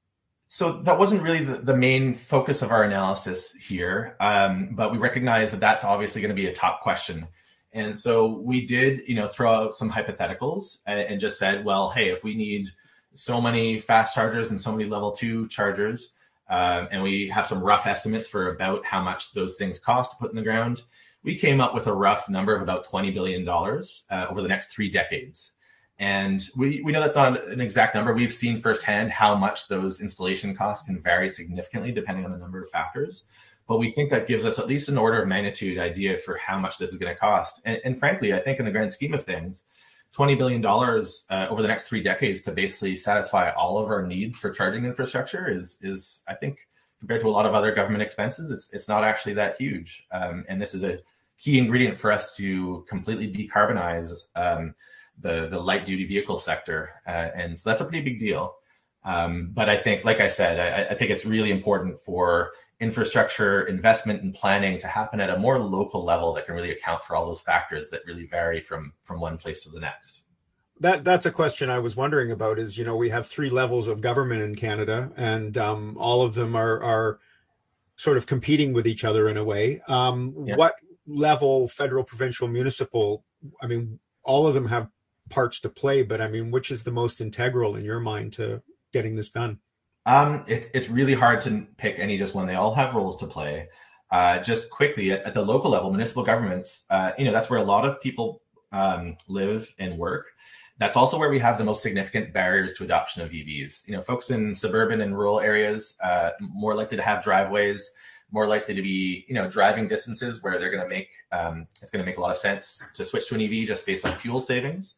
So 0.46 0.84
that 0.84 1.00
wasn't 1.00 1.24
really 1.24 1.44
the, 1.44 1.56
the 1.56 1.76
main 1.76 2.14
focus 2.14 2.62
of 2.62 2.70
our 2.70 2.84
analysis 2.84 3.52
here, 3.54 4.16
um, 4.20 4.70
but 4.74 4.92
we 4.92 5.00
recognize 5.00 5.50
that 5.50 5.60
that's 5.60 5.84
obviously 5.84 6.22
going 6.22 6.30
to 6.30 6.40
be 6.40 6.46
a 6.46 6.54
top 6.54 6.82
question. 6.82 7.28
And 7.74 7.98
so 7.98 8.28
we 8.28 8.68
did, 8.68 9.02
you 9.08 9.16
know, 9.16 9.28
throw 9.28 9.52
out 9.52 9.74
some 9.74 9.90
hypotheticals 9.92 10.78
and, 10.86 11.00
and 11.00 11.20
just 11.20 11.40
said, 11.40 11.66
well, 11.66 11.90
hey, 11.90 12.10
if 12.10 12.24
we 12.24 12.36
need 12.36 12.70
so 13.16 13.42
many 13.42 13.80
fast 13.80 14.14
chargers 14.14 14.52
and 14.52 14.62
so 14.62 14.72
many 14.72 14.88
level 14.88 15.12
two 15.12 15.48
chargers, 15.48 16.12
um, 16.50 16.88
and 16.92 17.02
we 17.02 17.30
have 17.30 17.46
some 17.46 17.64
rough 17.64 17.86
estimates 17.86 18.28
for 18.28 18.50
about 18.50 18.86
how 18.86 19.02
much 19.02 19.34
those 19.34 19.56
things 19.56 19.80
cost 19.80 20.12
to 20.12 20.18
put 20.18 20.32
in 20.32 20.36
the 20.36 20.42
ground. 20.42 20.84
We 21.24 21.38
came 21.38 21.62
up 21.62 21.74
with 21.74 21.88
a 21.88 21.94
rough 21.94 22.30
number 22.30 22.56
of 22.56 22.62
about 22.62 22.88
$20 22.88 23.14
billion 23.14 23.48
uh, 23.48 24.28
over 24.30 24.42
the 24.42 24.48
next 24.48 24.68
three 24.68 24.90
decades. 24.90 25.52
And 26.00 26.42
we, 26.56 26.82
we 26.82 26.94
know 26.94 27.02
that's 27.02 27.16
not 27.16 27.48
an 27.50 27.60
exact 27.60 27.94
number. 27.94 28.14
We've 28.14 28.34
seen 28.34 28.62
firsthand 28.62 29.12
how 29.12 29.36
much 29.36 29.68
those 29.68 30.02
installation 30.02 30.56
costs 30.56 30.86
can 30.86 31.02
vary 31.02 31.30
significantly 31.30 31.92
depending 31.92 32.26
on 32.26 32.32
the 32.32 32.38
number 32.38 32.64
of 32.64 32.70
factors. 32.70 33.26
But 33.68 33.78
we 33.78 33.92
think 33.92 34.10
that 34.10 34.28
gives 34.28 34.46
us 34.46 34.58
at 34.58 34.66
least 34.66 34.90
an 34.90 34.98
order 34.98 35.22
of 35.22 35.28
magnitude 35.28 35.78
idea 35.78 36.18
for 36.18 36.38
how 36.38 36.58
much 36.58 36.78
this 36.78 36.92
is 36.92 36.98
going 36.98 37.14
to 37.14 37.20
cost. 37.20 37.62
And, 37.66 37.80
and 37.84 38.00
frankly, 38.00 38.34
I 38.34 38.40
think 38.40 38.60
in 38.60 38.66
the 38.66 38.72
grand 38.72 38.92
scheme 38.92 39.14
of 39.14 39.24
things, 39.24 39.66
$20 40.18 40.38
billion 40.38 40.66
uh, 40.66 41.52
over 41.52 41.62
the 41.62 41.68
next 41.68 41.88
three 41.88 42.02
decades 42.02 42.42
to 42.42 42.52
basically 42.52 42.96
satisfy 42.96 43.52
all 43.52 43.78
of 43.78 43.90
our 43.90 44.06
needs 44.06 44.38
for 44.38 44.50
charging 44.50 44.86
infrastructure 44.86 45.50
is, 45.50 45.78
is 45.82 46.22
I 46.28 46.36
think, 46.36 46.60
compared 47.00 47.22
to 47.22 47.28
a 47.28 47.32
lot 47.32 47.46
of 47.46 47.54
other 47.54 47.74
government 47.74 48.04
expenses, 48.04 48.52
it's, 48.52 48.74
it's 48.74 48.88
not 48.88 49.04
actually 49.04 49.34
that 49.36 49.56
huge. 49.58 50.06
Um, 50.12 50.46
and 50.50 50.62
this 50.62 50.74
is 50.74 50.84
a 50.84 51.00
key 51.38 51.58
ingredient 51.58 51.98
for 51.98 52.12
us 52.12 52.36
to 52.36 52.86
completely 52.90 53.32
decarbonize 53.32 54.24
um, 54.36 54.76
the, 55.22 55.48
the 55.50 55.60
light 55.60 55.86
duty 55.86 56.06
vehicle 56.06 56.38
sector. 56.38 56.90
Uh, 57.08 57.30
and 57.36 57.60
so 57.60 57.70
that's 57.70 57.82
a 57.82 57.86
pretty 57.86 58.02
big 58.02 58.20
deal. 58.20 58.56
Um, 59.06 59.52
but 59.54 59.70
I 59.70 59.78
think, 59.78 60.04
like 60.04 60.20
I 60.20 60.28
said, 60.28 60.60
I, 60.60 60.92
I 60.92 60.96
think 60.96 61.12
it's 61.12 61.26
really 61.26 61.52
important 61.52 62.00
for 62.02 62.52
infrastructure 62.80 63.64
investment 63.64 64.24
and 64.24 64.34
planning 64.34 64.80
to 64.80 64.88
happen 64.88 65.20
at 65.20 65.30
a 65.30 65.38
more 65.38 65.60
local 65.60 66.04
level 66.04 66.34
that 66.34 66.46
can 66.46 66.56
really 66.56 66.72
account 66.72 67.04
for 67.04 67.16
all 67.16 67.26
those 67.26 67.42
factors 67.42 67.90
that 67.90 68.02
really 68.06 68.26
vary 68.26 68.62
from 68.62 68.94
from 69.04 69.20
one 69.20 69.38
place 69.38 69.64
to 69.64 69.70
the 69.70 69.80
next? 69.80 70.22
That 70.80 71.04
that's 71.04 71.26
a 71.26 71.32
question 71.32 71.70
i 71.70 71.78
was 71.80 71.98
wondering 71.98 72.32
about 72.32 72.58
is 72.58 72.78
you 72.78 72.86
know 72.86 72.96
we 72.96 73.10
have 73.10 73.28
three 73.28 73.50
levels 73.50 73.88
of 73.88 74.00
government 74.00 74.42
in 74.42 74.56
canada 74.56 75.12
and 75.18 75.58
um, 75.58 75.98
all 76.00 76.22
of 76.22 76.36
them 76.36 76.56
are 76.56 76.82
are 76.82 77.20
sort 77.98 78.16
of 78.16 78.26
competing 78.26 78.72
with 78.72 78.88
each 78.88 79.04
other 79.04 79.28
in 79.28 79.36
a 79.36 79.44
way. 79.44 79.82
Um, 79.90 80.34
yeah. 80.46 80.56
what 80.56 80.76
level 81.06 81.68
federal 81.68 82.04
provincial 82.04 82.48
municipal 82.48 83.26
i 83.62 83.68
mean 83.68 84.00
all 84.24 84.46
of 84.46 84.54
them 84.54 84.68
have 84.68 84.88
parts 85.30 85.60
to 85.60 85.70
play 85.70 86.04
but 86.04 86.22
i 86.22 86.28
mean 86.28 86.52
which 86.52 86.70
is 86.70 86.84
the 86.84 86.92
most 86.92 87.20
integral 87.20 87.76
in 87.76 87.84
your 87.84 88.00
mind 88.00 88.32
to 88.32 88.62
getting 88.94 89.16
this 89.16 89.32
done 89.32 89.60
um, 90.06 90.44
it's 90.48 90.68
it's 90.74 90.90
really 90.90 91.14
hard 91.14 91.42
to 91.42 91.68
pick 91.78 92.00
any 92.00 92.18
just 92.18 92.34
one. 92.34 92.48
They 92.48 92.56
all 92.56 92.74
have 92.74 92.96
roles 92.96 93.18
to 93.18 93.28
play. 93.28 93.68
Uh, 94.12 94.40
just 94.40 94.70
quickly 94.72 95.12
at, 95.12 95.22
at, 95.24 95.36
the 95.36 95.42
local 95.42 95.70
level, 95.70 95.92
municipal 95.92 96.24
governments, 96.24 96.84
uh, 96.90 97.12
you 97.16 97.26
know, 97.26 97.32
that's 97.32 97.48
where 97.48 97.60
a 97.60 97.64
lot 97.64 97.88
of 97.88 98.02
people 98.02 98.42
um, 98.72 99.16
live 99.28 99.72
and 99.78 100.00
work. 100.00 100.26
That's 100.80 100.98
also 100.98 101.20
where 101.20 101.30
we 101.30 101.38
have 101.38 101.60
the 101.60 101.64
most 101.64 101.84
significant 101.84 102.34
barriers 102.34 102.74
to 102.76 102.84
adoption 102.84 103.22
of 103.22 103.30
EVs. 103.30 103.88
You 103.88 103.96
know, 103.96 104.02
folks 104.02 104.32
in 104.32 104.56
suburban 104.56 105.02
and 105.02 105.16
rural 105.16 105.40
areas 105.40 105.96
uh, 106.04 106.32
more 106.40 106.74
likely 106.74 106.98
to 106.98 107.04
have 107.04 107.24
driveways, 107.24 107.92
more 108.32 108.48
likely 108.48 108.74
to 108.74 108.82
be, 108.82 109.26
you 109.28 109.36
know, 109.36 109.48
driving 109.48 109.88
distances 109.88 110.42
where 110.42 110.58
they're 110.58 110.72
going 110.72 110.84
to 110.84 110.90
make 110.90 111.10
um, 111.32 111.68
it's 111.82 111.92
going 111.92 112.04
to 112.04 112.10
make 112.10 112.18
a 112.18 112.22
lot 112.22 112.32
of 112.32 112.38
sense 112.38 112.84
to 112.96 113.06
switch 113.06 113.28
to 113.28 113.36
an 113.36 113.42
EV 113.42 113.68
just 113.68 113.86
based 113.86 114.06
on 114.08 114.14
fuel 114.16 114.40
savings 114.40 114.96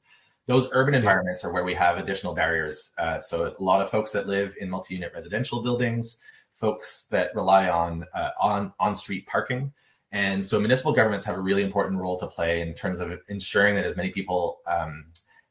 those 0.51 0.67
urban 0.73 0.93
environments 0.93 1.45
are 1.45 1.51
where 1.53 1.63
we 1.63 1.73
have 1.73 1.97
additional 1.97 2.33
barriers. 2.33 2.91
Uh, 2.97 3.17
so 3.17 3.55
a 3.57 3.63
lot 3.63 3.81
of 3.81 3.89
folks 3.89 4.11
that 4.11 4.27
live 4.27 4.53
in 4.59 4.69
multi-unit 4.69 5.11
residential 5.15 5.63
buildings, 5.63 6.17
folks 6.55 7.07
that 7.09 7.33
rely 7.33 7.69
on 7.69 8.05
uh, 8.13 8.31
on 8.37 8.73
on-street 8.77 9.25
parking, 9.27 9.71
and 10.11 10.45
so 10.45 10.59
municipal 10.59 10.91
governments 10.91 11.25
have 11.25 11.37
a 11.37 11.39
really 11.39 11.63
important 11.63 11.97
role 12.01 12.19
to 12.19 12.27
play 12.27 12.61
in 12.61 12.73
terms 12.73 12.99
of 12.99 13.17
ensuring 13.29 13.75
that 13.75 13.85
as 13.85 13.95
many 13.95 14.09
people 14.09 14.59
um, 14.67 15.05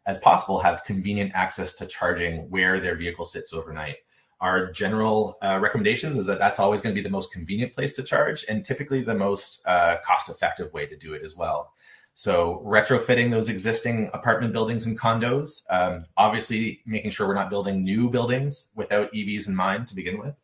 as 0.05 0.19
possible 0.19 0.61
have 0.61 0.85
convenient 0.85 1.33
access 1.35 1.73
to 1.73 1.87
charging 1.87 2.51
where 2.51 2.79
their 2.79 2.95
vehicle 2.95 3.25
sits 3.25 3.55
overnight. 3.55 3.97
Our 4.43 4.71
general 4.71 5.39
uh, 5.43 5.59
recommendations 5.61 6.17
is 6.19 6.27
that 6.27 6.39
that's 6.39 6.61
always 6.61 6.83
going 6.83 6.95
to 6.95 7.01
be 7.01 7.07
the 7.09 7.13
most 7.13 7.33
convenient 7.33 7.73
place 7.73 7.93
to 7.93 8.03
charge 8.03 8.45
and 8.51 8.63
typically 8.63 9.03
the 9.03 9.15
most 9.15 9.63
uh, 9.67 9.97
cost-effective 10.05 10.73
way 10.75 10.85
to 10.87 10.97
do 10.97 11.15
it 11.15 11.23
as 11.23 11.37
well. 11.37 11.73
So 12.21 12.63
retrofitting 12.67 13.31
those 13.31 13.49
existing 13.49 14.11
apartment 14.13 14.53
buildings 14.53 14.85
and 14.85 15.01
condos, 15.01 15.63
um, 15.71 16.05
obviously 16.19 16.83
making 16.85 17.13
sure 17.13 17.27
we're 17.27 17.33
not 17.33 17.49
building 17.49 17.83
new 17.83 18.11
buildings 18.11 18.67
without 18.75 19.11
EVs 19.15 19.49
in 19.49 19.57
mind 19.57 19.89
to 19.89 19.95
begin 19.95 20.19
with, 20.19 20.35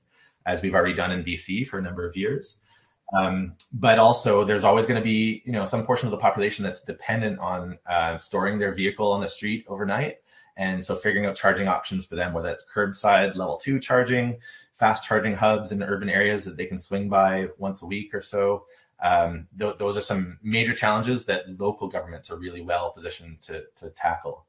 as 0.46 0.62
we've 0.62 0.74
already 0.74 0.94
done 0.94 1.12
in 1.12 1.22
BC 1.22 1.68
for 1.68 1.76
a 1.76 1.82
number 1.82 2.08
of 2.08 2.16
years. 2.16 2.54
Um, 3.14 3.56
but 3.74 3.98
also, 3.98 4.42
there's 4.42 4.64
always 4.64 4.86
going 4.86 4.98
to 4.98 5.04
be, 5.04 5.42
you 5.44 5.52
know, 5.52 5.66
some 5.66 5.84
portion 5.84 6.06
of 6.06 6.12
the 6.12 6.16
population 6.16 6.64
that's 6.64 6.80
dependent 6.80 7.38
on 7.40 7.76
uh, 7.86 8.16
storing 8.16 8.58
their 8.58 8.72
vehicle 8.72 9.12
on 9.12 9.20
the 9.20 9.28
street 9.28 9.66
overnight, 9.68 10.20
and 10.56 10.82
so 10.82 10.96
figuring 10.96 11.26
out 11.26 11.36
charging 11.36 11.68
options 11.68 12.06
for 12.06 12.16
them, 12.16 12.32
whether 12.32 12.48
that's 12.48 12.64
curbside 12.74 13.36
level 13.36 13.58
two 13.58 13.78
charging, 13.78 14.38
fast 14.72 15.04
charging 15.04 15.34
hubs 15.34 15.72
in 15.72 15.82
urban 15.82 16.08
areas 16.08 16.42
that 16.46 16.56
they 16.56 16.64
can 16.64 16.78
swing 16.78 17.10
by 17.10 17.48
once 17.58 17.82
a 17.82 17.86
week 17.86 18.14
or 18.14 18.22
so, 18.22 18.64
um, 19.02 19.46
th- 19.58 19.78
those 19.78 19.96
are 19.96 20.02
some 20.02 20.38
major 20.42 20.74
challenges 20.74 21.24
that 21.26 21.44
local 21.58 21.88
governments 21.88 22.30
are 22.30 22.36
really 22.36 22.62
well 22.62 22.92
positioned 22.92 23.42
to, 23.42 23.64
to 23.76 23.90
tackle. 23.90 24.46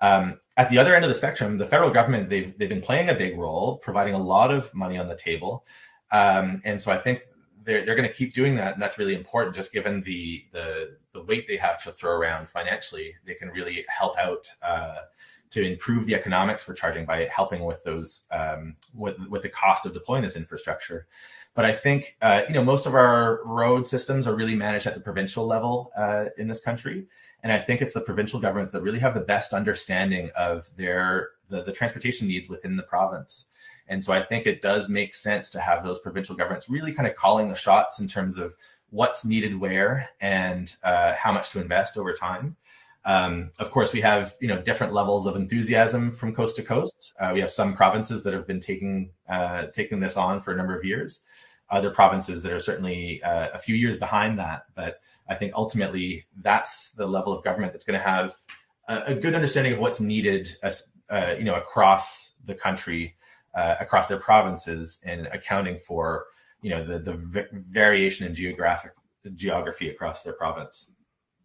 Um, 0.00 0.38
at 0.56 0.68
the 0.70 0.78
other 0.78 0.94
end 0.94 1.04
of 1.04 1.08
the 1.08 1.14
spectrum, 1.14 1.58
the 1.58 1.66
federal 1.66 1.90
government 1.90 2.28
they've 2.28 2.56
they've 2.58 2.68
been 2.68 2.82
playing 2.82 3.08
a 3.08 3.14
big 3.14 3.38
role, 3.38 3.76
providing 3.76 4.14
a 4.14 4.18
lot 4.18 4.50
of 4.50 4.72
money 4.74 4.98
on 4.98 5.08
the 5.08 5.14
table, 5.14 5.64
um, 6.10 6.60
and 6.64 6.80
so 6.80 6.90
I 6.90 6.98
think 6.98 7.22
they're 7.64 7.86
they're 7.86 7.94
going 7.94 8.08
to 8.08 8.14
keep 8.14 8.34
doing 8.34 8.56
that, 8.56 8.74
and 8.74 8.82
that's 8.82 8.98
really 8.98 9.14
important. 9.14 9.54
Just 9.54 9.72
given 9.72 10.02
the 10.02 10.44
the 10.52 10.96
the 11.14 11.22
weight 11.22 11.46
they 11.46 11.56
have 11.56 11.82
to 11.84 11.92
throw 11.92 12.12
around 12.12 12.48
financially, 12.48 13.14
they 13.24 13.34
can 13.34 13.48
really 13.48 13.84
help 13.88 14.18
out 14.18 14.50
uh, 14.62 15.02
to 15.50 15.62
improve 15.62 16.06
the 16.06 16.14
economics 16.14 16.64
for 16.64 16.74
charging 16.74 17.04
by 17.04 17.28
helping 17.34 17.64
with 17.64 17.84
those 17.84 18.24
um, 18.32 18.74
with 18.94 19.16
with 19.28 19.42
the 19.42 19.48
cost 19.48 19.86
of 19.86 19.94
deploying 19.94 20.22
this 20.22 20.36
infrastructure. 20.36 21.06
But 21.54 21.64
I 21.66 21.72
think 21.72 22.16
uh, 22.22 22.42
you 22.48 22.54
know 22.54 22.64
most 22.64 22.86
of 22.86 22.94
our 22.94 23.40
road 23.44 23.86
systems 23.86 24.26
are 24.26 24.34
really 24.34 24.54
managed 24.54 24.86
at 24.86 24.94
the 24.94 25.00
provincial 25.00 25.46
level 25.46 25.92
uh, 25.96 26.26
in 26.38 26.48
this 26.48 26.60
country, 26.60 27.06
And 27.42 27.52
I 27.52 27.58
think 27.58 27.82
it's 27.82 27.92
the 27.92 28.00
provincial 28.00 28.40
governments 28.40 28.72
that 28.72 28.82
really 28.82 29.00
have 29.00 29.14
the 29.14 29.20
best 29.20 29.52
understanding 29.52 30.30
of 30.36 30.70
their 30.76 31.30
the, 31.48 31.62
the 31.62 31.72
transportation 31.72 32.26
needs 32.26 32.48
within 32.48 32.76
the 32.76 32.82
province. 32.84 33.46
And 33.88 34.02
so 34.02 34.12
I 34.12 34.22
think 34.22 34.46
it 34.46 34.62
does 34.62 34.88
make 34.88 35.14
sense 35.14 35.50
to 35.50 35.60
have 35.60 35.82
those 35.82 35.98
provincial 35.98 36.34
governments 36.34 36.70
really 36.70 36.92
kind 36.92 37.08
of 37.08 37.14
calling 37.16 37.48
the 37.48 37.54
shots 37.54 37.98
in 37.98 38.08
terms 38.08 38.38
of 38.38 38.54
what's 38.90 39.24
needed 39.24 39.58
where 39.58 40.08
and 40.20 40.74
uh, 40.82 41.14
how 41.14 41.32
much 41.32 41.50
to 41.50 41.60
invest 41.60 41.96
over 41.96 42.12
time. 42.12 42.56
Um, 43.04 43.50
of 43.58 43.70
course, 43.70 43.92
we 43.92 44.00
have 44.02 44.36
you 44.40 44.48
know 44.48 44.62
different 44.62 44.92
levels 44.92 45.26
of 45.26 45.34
enthusiasm 45.34 46.12
from 46.12 46.34
coast 46.34 46.56
to 46.56 46.62
coast. 46.62 47.12
Uh, 47.18 47.32
we 47.34 47.40
have 47.40 47.50
some 47.50 47.74
provinces 47.74 48.22
that 48.22 48.32
have 48.32 48.46
been 48.46 48.60
taking 48.60 49.10
uh, 49.28 49.66
taking 49.74 49.98
this 49.98 50.16
on 50.16 50.40
for 50.40 50.52
a 50.52 50.56
number 50.56 50.78
of 50.78 50.84
years. 50.84 51.20
Other 51.72 51.90
provinces 51.90 52.42
that 52.42 52.52
are 52.52 52.60
certainly 52.60 53.22
uh, 53.22 53.48
a 53.54 53.58
few 53.58 53.74
years 53.74 53.96
behind 53.96 54.38
that. 54.38 54.66
But 54.76 55.00
I 55.28 55.34
think 55.34 55.54
ultimately 55.56 56.26
that's 56.42 56.90
the 56.90 57.06
level 57.06 57.32
of 57.32 57.42
government 57.42 57.72
that's 57.72 57.84
going 57.84 57.98
to 57.98 58.04
have 58.04 58.34
a, 58.88 59.02
a, 59.06 59.14
good 59.14 59.34
understanding 59.34 59.72
of 59.72 59.78
what's 59.78 59.98
needed, 59.98 60.54
uh, 60.62 61.34
you 61.38 61.44
know, 61.44 61.54
across 61.54 62.32
the 62.44 62.54
country, 62.54 63.16
uh, 63.56 63.76
across 63.80 64.06
their 64.06 64.18
provinces, 64.18 64.98
and 65.04 65.26
accounting 65.28 65.78
for 65.78 66.24
you 66.60 66.70
know 66.70 66.84
the 66.84 66.98
the 66.98 67.14
v- 67.14 67.58
variation 67.70 68.26
in 68.26 68.34
geographic 68.34 68.92
geography 69.34 69.88
across 69.88 70.22
their 70.22 70.34
province. 70.34 70.90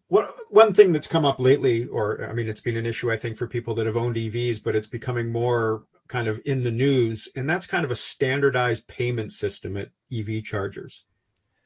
What 0.08 0.34
one 0.48 0.72
thing 0.72 0.92
that's 0.92 1.06
come 1.06 1.24
up 1.24 1.38
lately, 1.38 1.86
or 1.86 2.26
I 2.28 2.32
mean, 2.32 2.48
it's 2.48 2.62
been 2.62 2.76
an 2.76 2.86
issue 2.86 3.12
I 3.12 3.16
think 3.16 3.36
for 3.36 3.46
people 3.46 3.74
that 3.74 3.86
have 3.86 3.96
owned 3.96 4.16
EVs, 4.16 4.62
but 4.62 4.74
it's 4.74 4.86
becoming 4.86 5.30
more 5.30 5.84
kind 6.08 6.26
of 6.26 6.40
in 6.44 6.62
the 6.62 6.70
news, 6.70 7.28
and 7.36 7.48
that's 7.48 7.66
kind 7.66 7.84
of 7.84 7.90
a 7.90 7.96
standardized 7.96 8.86
payment 8.86 9.32
system 9.32 9.76
at 9.76 9.90
EV 10.12 10.42
chargers. 10.42 11.04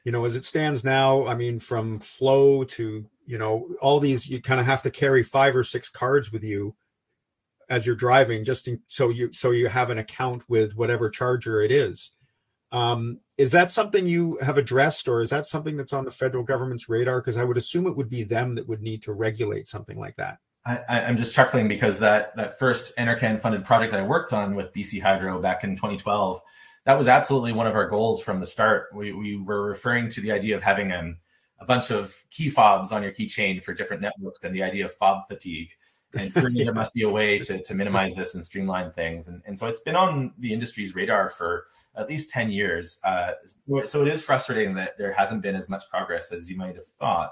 You 0.03 0.11
know, 0.11 0.25
as 0.25 0.35
it 0.35 0.43
stands 0.43 0.83
now, 0.83 1.25
I 1.25 1.35
mean, 1.35 1.59
from 1.59 1.99
FLO 1.99 2.65
to 2.65 3.05
you 3.25 3.37
know 3.37 3.69
all 3.81 3.99
these, 3.99 4.29
you 4.29 4.41
kind 4.41 4.59
of 4.59 4.65
have 4.65 4.81
to 4.83 4.91
carry 4.91 5.23
five 5.23 5.55
or 5.55 5.63
six 5.63 5.89
cards 5.89 6.31
with 6.31 6.43
you 6.43 6.75
as 7.69 7.85
you're 7.85 7.95
driving, 7.95 8.43
just 8.43 8.67
in, 8.67 8.81
so 8.87 9.09
you 9.09 9.31
so 9.31 9.51
you 9.51 9.67
have 9.67 9.89
an 9.89 9.97
account 9.97 10.43
with 10.49 10.75
whatever 10.75 11.09
charger 11.09 11.61
it 11.61 11.71
is. 11.71 12.11
Um, 12.71 13.19
is 13.37 13.51
that 13.51 13.71
something 13.71 14.07
you 14.07 14.37
have 14.41 14.57
addressed, 14.57 15.07
or 15.07 15.21
is 15.21 15.29
that 15.29 15.45
something 15.45 15.77
that's 15.77 15.93
on 15.93 16.05
the 16.05 16.11
federal 16.11 16.43
government's 16.43 16.89
radar? 16.89 17.21
Because 17.21 17.37
I 17.37 17.43
would 17.43 17.57
assume 17.57 17.87
it 17.87 17.95
would 17.95 18.09
be 18.09 18.23
them 18.23 18.55
that 18.55 18.67
would 18.67 18.81
need 18.81 19.03
to 19.03 19.13
regulate 19.13 19.67
something 19.67 19.97
like 19.97 20.15
that. 20.17 20.39
I, 20.65 21.01
am 21.01 21.17
just 21.17 21.33
chuckling 21.33 21.67
because 21.67 21.99
that 21.99 22.35
that 22.37 22.57
first 22.57 22.95
NRCan 22.95 23.41
funded 23.41 23.65
project 23.65 23.91
that 23.91 23.99
I 23.99 24.05
worked 24.05 24.31
on 24.31 24.55
with 24.55 24.73
BC 24.73 25.01
Hydro 25.01 25.41
back 25.41 25.63
in 25.63 25.75
2012, 25.75 26.41
that 26.85 26.97
was 26.97 27.07
absolutely 27.07 27.51
one 27.51 27.67
of 27.67 27.75
our 27.75 27.89
goals 27.89 28.21
from 28.21 28.39
the 28.39 28.47
start. 28.47 28.87
We, 28.93 29.11
we 29.11 29.37
were 29.37 29.63
referring 29.63 30.09
to 30.09 30.21
the 30.21 30.31
idea 30.31 30.55
of 30.55 30.63
having 30.63 30.91
um, 30.91 31.17
a 31.59 31.65
bunch 31.65 31.91
of 31.91 32.15
key 32.29 32.49
fobs 32.49 32.91
on 32.91 33.03
your 33.03 33.11
keychain 33.11 33.63
for 33.63 33.73
different 33.73 34.01
networks 34.01 34.43
and 34.43 34.55
the 34.55 34.63
idea 34.63 34.85
of 34.85 34.93
fob 34.95 35.27
fatigue. 35.27 35.69
And 36.13 36.31
surely 36.37 36.63
there 36.63 36.73
must 36.73 36.93
be 36.93 37.03
a 37.03 37.09
way 37.09 37.39
to, 37.39 37.61
to 37.61 37.73
minimize 37.73 38.15
this 38.15 38.35
and 38.35 38.43
streamline 38.43 38.91
things. 38.91 39.27
And, 39.27 39.41
and 39.45 39.57
so 39.57 39.67
it's 39.67 39.81
been 39.81 39.95
on 39.95 40.33
the 40.39 40.53
industry's 40.53 40.95
radar 40.95 41.29
for 41.29 41.65
at 41.95 42.09
least 42.09 42.29
10 42.29 42.51
years. 42.51 42.99
Uh, 43.03 43.31
so, 43.45 43.83
so 43.83 44.01
it 44.01 44.07
is 44.07 44.21
frustrating 44.21 44.73
that 44.75 44.97
there 44.97 45.13
hasn't 45.13 45.41
been 45.41 45.55
as 45.55 45.69
much 45.69 45.83
progress 45.89 46.31
as 46.31 46.49
you 46.49 46.57
might 46.57 46.75
have 46.75 46.87
thought. 46.99 47.31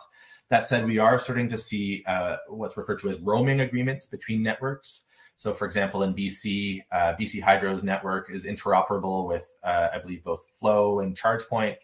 That 0.52 0.68
said, 0.68 0.86
we 0.86 0.98
are 0.98 1.18
starting 1.18 1.48
to 1.48 1.58
see 1.58 2.04
uh, 2.06 2.36
what's 2.50 2.76
referred 2.76 3.00
to 3.00 3.10
as 3.10 3.18
roaming 3.20 3.62
agreements 3.62 4.06
between 4.06 4.44
networks. 4.44 5.04
So, 5.38 5.54
for 5.54 5.66
example, 5.66 6.04
in 6.04 6.14
BC, 6.14 6.82
uh, 6.92 7.14
BC 7.18 7.42
Hydro's 7.42 7.84
network 7.84 8.30
is 8.30 8.46
interoperable 8.46 9.30
with, 9.30 9.48
uh, 9.64 9.88
I 9.94 10.00
believe, 10.00 10.26
both 10.26 10.44
FLO 10.60 11.00
and 11.00 11.18
ChargePoint, 11.18 11.78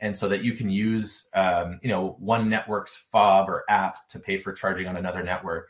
and 0.00 0.16
so 0.16 0.26
that 0.30 0.42
you 0.42 0.54
can 0.54 0.70
use, 0.70 1.26
um, 1.34 1.78
you 1.82 1.90
know, 1.90 2.16
one 2.18 2.48
network's 2.48 2.96
fob 3.12 3.50
or 3.50 3.64
app 3.68 4.08
to 4.08 4.18
pay 4.18 4.38
for 4.38 4.54
charging 4.54 4.86
on 4.86 4.96
another 4.96 5.22
network. 5.22 5.68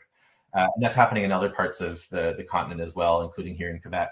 Uh, 0.53 0.67
and 0.75 0.81
that's 0.81 0.95
happening 0.95 1.25
in 1.25 1.33
other 1.33 1.49
parts 1.49 1.81
of 1.81 2.07
the, 2.09 2.35
the 2.37 2.43
continent 2.45 2.79
as 2.79 2.95
well, 2.95 3.21
including 3.21 3.53
here 3.53 3.69
in 3.69 3.81
Quebec. 3.81 4.11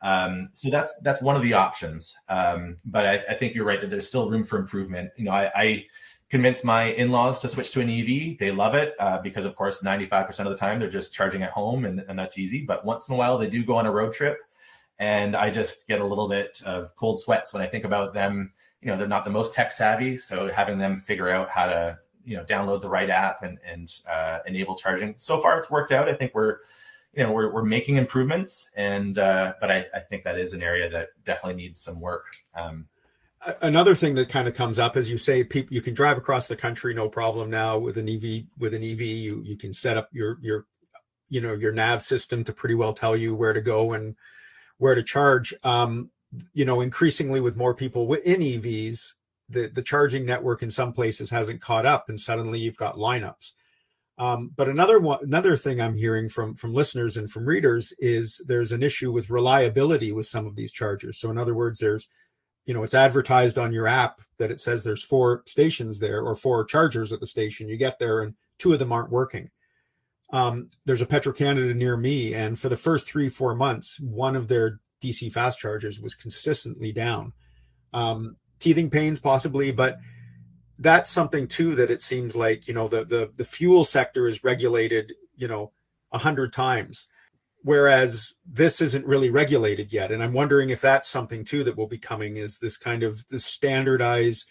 Um, 0.00 0.48
so 0.52 0.70
that's 0.70 0.94
that's 1.02 1.22
one 1.22 1.36
of 1.36 1.42
the 1.42 1.52
options. 1.52 2.16
Um, 2.28 2.78
but 2.86 3.06
I, 3.06 3.14
I, 3.30 3.34
think 3.34 3.54
you're 3.54 3.64
right 3.64 3.80
that 3.80 3.88
there's 3.88 4.08
still 4.08 4.28
room 4.28 4.44
for 4.44 4.58
improvement. 4.58 5.10
You 5.16 5.26
know, 5.26 5.30
I, 5.30 5.52
I 5.54 5.84
convinced 6.32 6.64
my 6.64 6.84
in-laws 6.84 7.40
to 7.40 7.48
switch 7.48 7.70
to 7.72 7.80
an 7.82 7.90
EV. 7.90 8.38
They 8.38 8.50
love 8.50 8.74
it 8.74 8.94
uh, 8.98 9.20
because, 9.20 9.44
of 9.44 9.54
course, 9.54 9.82
95% 9.82 10.40
of 10.40 10.46
the 10.46 10.56
time 10.56 10.80
they're 10.80 10.90
just 10.90 11.12
charging 11.12 11.42
at 11.42 11.50
home, 11.50 11.84
and, 11.84 12.02
and 12.08 12.18
that's 12.18 12.38
easy. 12.38 12.62
But 12.62 12.86
once 12.86 13.10
in 13.10 13.14
a 13.14 13.18
while, 13.18 13.36
they 13.36 13.50
do 13.50 13.62
go 13.62 13.76
on 13.76 13.84
a 13.84 13.92
road 13.92 14.14
trip, 14.14 14.38
and 14.98 15.36
I 15.36 15.50
just 15.50 15.86
get 15.86 16.00
a 16.00 16.04
little 16.04 16.30
bit 16.30 16.62
of 16.64 16.96
cold 16.96 17.20
sweats 17.20 17.52
when 17.52 17.62
I 17.62 17.66
think 17.66 17.84
about 17.84 18.14
them. 18.14 18.50
You 18.80 18.88
know, 18.88 18.96
they're 18.96 19.06
not 19.06 19.26
the 19.26 19.30
most 19.30 19.52
tech 19.52 19.72
savvy, 19.72 20.16
so 20.16 20.50
having 20.50 20.78
them 20.78 20.98
figure 20.98 21.28
out 21.28 21.50
how 21.50 21.66
to 21.66 21.98
you 22.24 22.36
know 22.36 22.44
download 22.44 22.80
the 22.80 22.88
right 22.88 23.10
app 23.10 23.42
and 23.42 23.58
and 23.70 23.92
uh, 24.10 24.38
enable 24.46 24.74
charging. 24.74 25.12
So 25.18 25.38
far, 25.38 25.58
it's 25.58 25.70
worked 25.70 25.92
out. 25.92 26.08
I 26.08 26.14
think 26.14 26.34
we're 26.34 26.60
you 27.12 27.22
know 27.24 27.32
we're, 27.32 27.52
we're 27.52 27.62
making 27.62 27.98
improvements 27.98 28.70
and 28.74 29.18
uh, 29.18 29.52
but 29.60 29.70
I, 29.70 29.84
I 29.94 30.00
think 30.00 30.24
that 30.24 30.38
is 30.38 30.54
an 30.54 30.62
area 30.62 30.88
that 30.88 31.08
definitely 31.26 31.62
needs 31.62 31.78
some 31.78 32.00
work 32.00 32.24
um, 32.54 32.86
another 33.60 33.94
thing 33.94 34.14
that 34.14 34.28
kind 34.28 34.46
of 34.46 34.54
comes 34.54 34.78
up 34.78 34.96
as 34.96 35.10
you 35.10 35.18
say 35.18 35.42
people 35.42 35.74
you 35.74 35.82
can 35.82 35.94
drive 35.94 36.16
across 36.16 36.46
the 36.46 36.56
country 36.56 36.94
no 36.94 37.08
problem 37.08 37.50
now 37.50 37.78
with 37.78 37.98
an 37.98 38.08
ev 38.08 38.44
with 38.58 38.74
an 38.74 38.82
ev 38.82 39.00
you 39.00 39.42
you 39.44 39.56
can 39.56 39.72
set 39.72 39.96
up 39.96 40.08
your 40.12 40.38
your 40.40 40.66
you 41.28 41.40
know 41.40 41.54
your 41.54 41.72
nav 41.72 42.02
system 42.02 42.44
to 42.44 42.52
pretty 42.52 42.74
well 42.74 42.92
tell 42.92 43.16
you 43.16 43.34
where 43.34 43.52
to 43.52 43.60
go 43.60 43.92
and 43.92 44.16
where 44.78 44.94
to 44.94 45.02
charge. 45.02 45.54
Um, 45.64 46.10
you 46.54 46.64
know 46.64 46.80
increasingly 46.80 47.40
with 47.40 47.56
more 47.56 47.74
people 47.74 48.12
in 48.14 48.40
evs 48.40 49.12
the 49.48 49.68
the 49.68 49.82
charging 49.82 50.24
network 50.24 50.62
in 50.62 50.70
some 50.70 50.92
places 50.92 51.30
hasn't 51.30 51.60
caught 51.60 51.86
up 51.86 52.08
and 52.08 52.18
suddenly 52.18 52.58
you've 52.58 52.76
got 52.76 52.96
lineups. 52.96 53.52
Um, 54.18 54.52
but 54.54 54.68
another 54.68 54.98
one, 54.98 55.18
another 55.22 55.56
thing 55.56 55.80
I'm 55.80 55.94
hearing 55.94 56.28
from 56.28 56.54
from 56.54 56.74
listeners 56.74 57.16
and 57.16 57.30
from 57.30 57.46
readers 57.46 57.92
is 57.98 58.40
there's 58.46 58.72
an 58.72 58.82
issue 58.82 59.10
with 59.10 59.30
reliability 59.30 60.12
with 60.12 60.26
some 60.26 60.46
of 60.46 60.54
these 60.54 60.72
chargers. 60.72 61.18
So 61.18 61.30
in 61.30 61.38
other 61.38 61.54
words, 61.54 61.78
there's 61.78 62.08
you 62.64 62.74
know 62.74 62.82
it's 62.82 62.94
advertised 62.94 63.58
on 63.58 63.72
your 63.72 63.86
app 63.86 64.20
that 64.38 64.50
it 64.50 64.60
says 64.60 64.82
there's 64.82 65.02
four 65.02 65.42
stations 65.46 65.98
there 65.98 66.22
or 66.22 66.34
four 66.34 66.64
chargers 66.64 67.12
at 67.12 67.20
the 67.20 67.26
station. 67.26 67.68
You 67.68 67.76
get 67.76 67.98
there 67.98 68.22
and 68.22 68.34
two 68.58 68.72
of 68.72 68.78
them 68.78 68.92
aren't 68.92 69.10
working. 69.10 69.50
Um, 70.32 70.70
there's 70.86 71.02
a 71.02 71.06
Petro 71.06 71.32
Canada 71.32 71.74
near 71.74 71.96
me, 71.96 72.34
and 72.34 72.58
for 72.58 72.68
the 72.68 72.76
first 72.76 73.06
three 73.06 73.28
four 73.28 73.54
months, 73.54 74.00
one 74.00 74.36
of 74.36 74.48
their 74.48 74.80
DC 75.02 75.32
fast 75.32 75.58
chargers 75.58 76.00
was 76.00 76.14
consistently 76.14 76.92
down. 76.92 77.32
Um, 77.92 78.36
teething 78.58 78.88
pains 78.88 79.20
possibly, 79.20 79.72
but 79.72 79.98
that's 80.78 81.10
something 81.10 81.46
too 81.46 81.74
that 81.76 81.90
it 81.90 82.00
seems 82.00 82.34
like 82.34 82.66
you 82.66 82.74
know 82.74 82.88
the 82.88 83.04
the, 83.04 83.30
the 83.36 83.44
fuel 83.44 83.84
sector 83.84 84.26
is 84.26 84.44
regulated 84.44 85.12
you 85.36 85.48
know 85.48 85.72
a 86.12 86.18
hundred 86.18 86.52
times 86.52 87.06
whereas 87.62 88.34
this 88.46 88.80
isn't 88.80 89.06
really 89.06 89.30
regulated 89.30 89.92
yet. 89.92 90.12
And 90.12 90.22
i'm 90.22 90.32
wondering 90.32 90.70
if 90.70 90.80
that's 90.80 91.08
something 91.08 91.44
too 91.44 91.64
that 91.64 91.76
will 91.76 91.86
be 91.86 91.98
coming 91.98 92.36
is 92.36 92.58
this 92.58 92.76
kind 92.76 93.02
of 93.02 93.24
this 93.28 93.44
standardized 93.44 94.48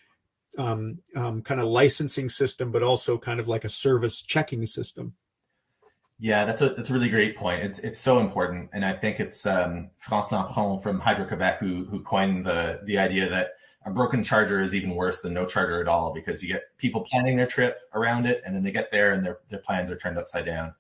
um, 0.57 0.99
um, 1.15 1.41
kind 1.41 1.61
of 1.61 1.67
licensing 1.67 2.27
system 2.27 2.71
but 2.71 2.83
also 2.83 3.17
kind 3.17 3.39
of 3.39 3.47
like 3.47 3.63
a 3.63 3.69
service 3.69 4.21
checking 4.21 4.65
system. 4.65 5.13
Yeah 6.19 6.45
that's 6.45 6.61
a 6.61 6.69
that's 6.69 6.89
a 6.89 6.93
really 6.93 7.09
great 7.09 7.35
point. 7.35 7.63
It's 7.63 7.79
it's 7.79 7.99
so 7.99 8.19
important. 8.19 8.69
And 8.73 8.85
i 8.85 8.93
think 8.93 9.19
it's 9.19 9.45
um, 9.45 9.89
france 9.99 10.27
Lampron 10.27 10.81
from 10.81 10.99
hydro 10.99 11.25
quebec 11.25 11.59
who 11.59 11.85
who 11.85 12.01
coined 12.01 12.45
the 12.45 12.81
the 12.85 12.97
idea 12.97 13.29
that 13.29 13.51
a 13.85 13.91
broken 13.91 14.23
charger 14.23 14.61
is 14.61 14.75
even 14.75 14.95
worse 14.95 15.21
than 15.21 15.33
no 15.33 15.45
charger 15.45 15.81
at 15.81 15.87
all 15.87 16.13
because 16.13 16.43
you 16.43 16.49
get 16.49 16.63
people 16.77 17.01
planning 17.01 17.35
their 17.35 17.47
trip 17.47 17.79
around 17.93 18.25
it 18.27 18.41
and 18.45 18.55
then 18.55 18.63
they 18.63 18.71
get 18.71 18.91
there 18.91 19.13
and 19.13 19.25
their, 19.25 19.39
their 19.49 19.59
plans 19.59 19.89
are 19.89 19.97
turned 19.97 20.17
upside 20.17 20.45
down. 20.45 20.73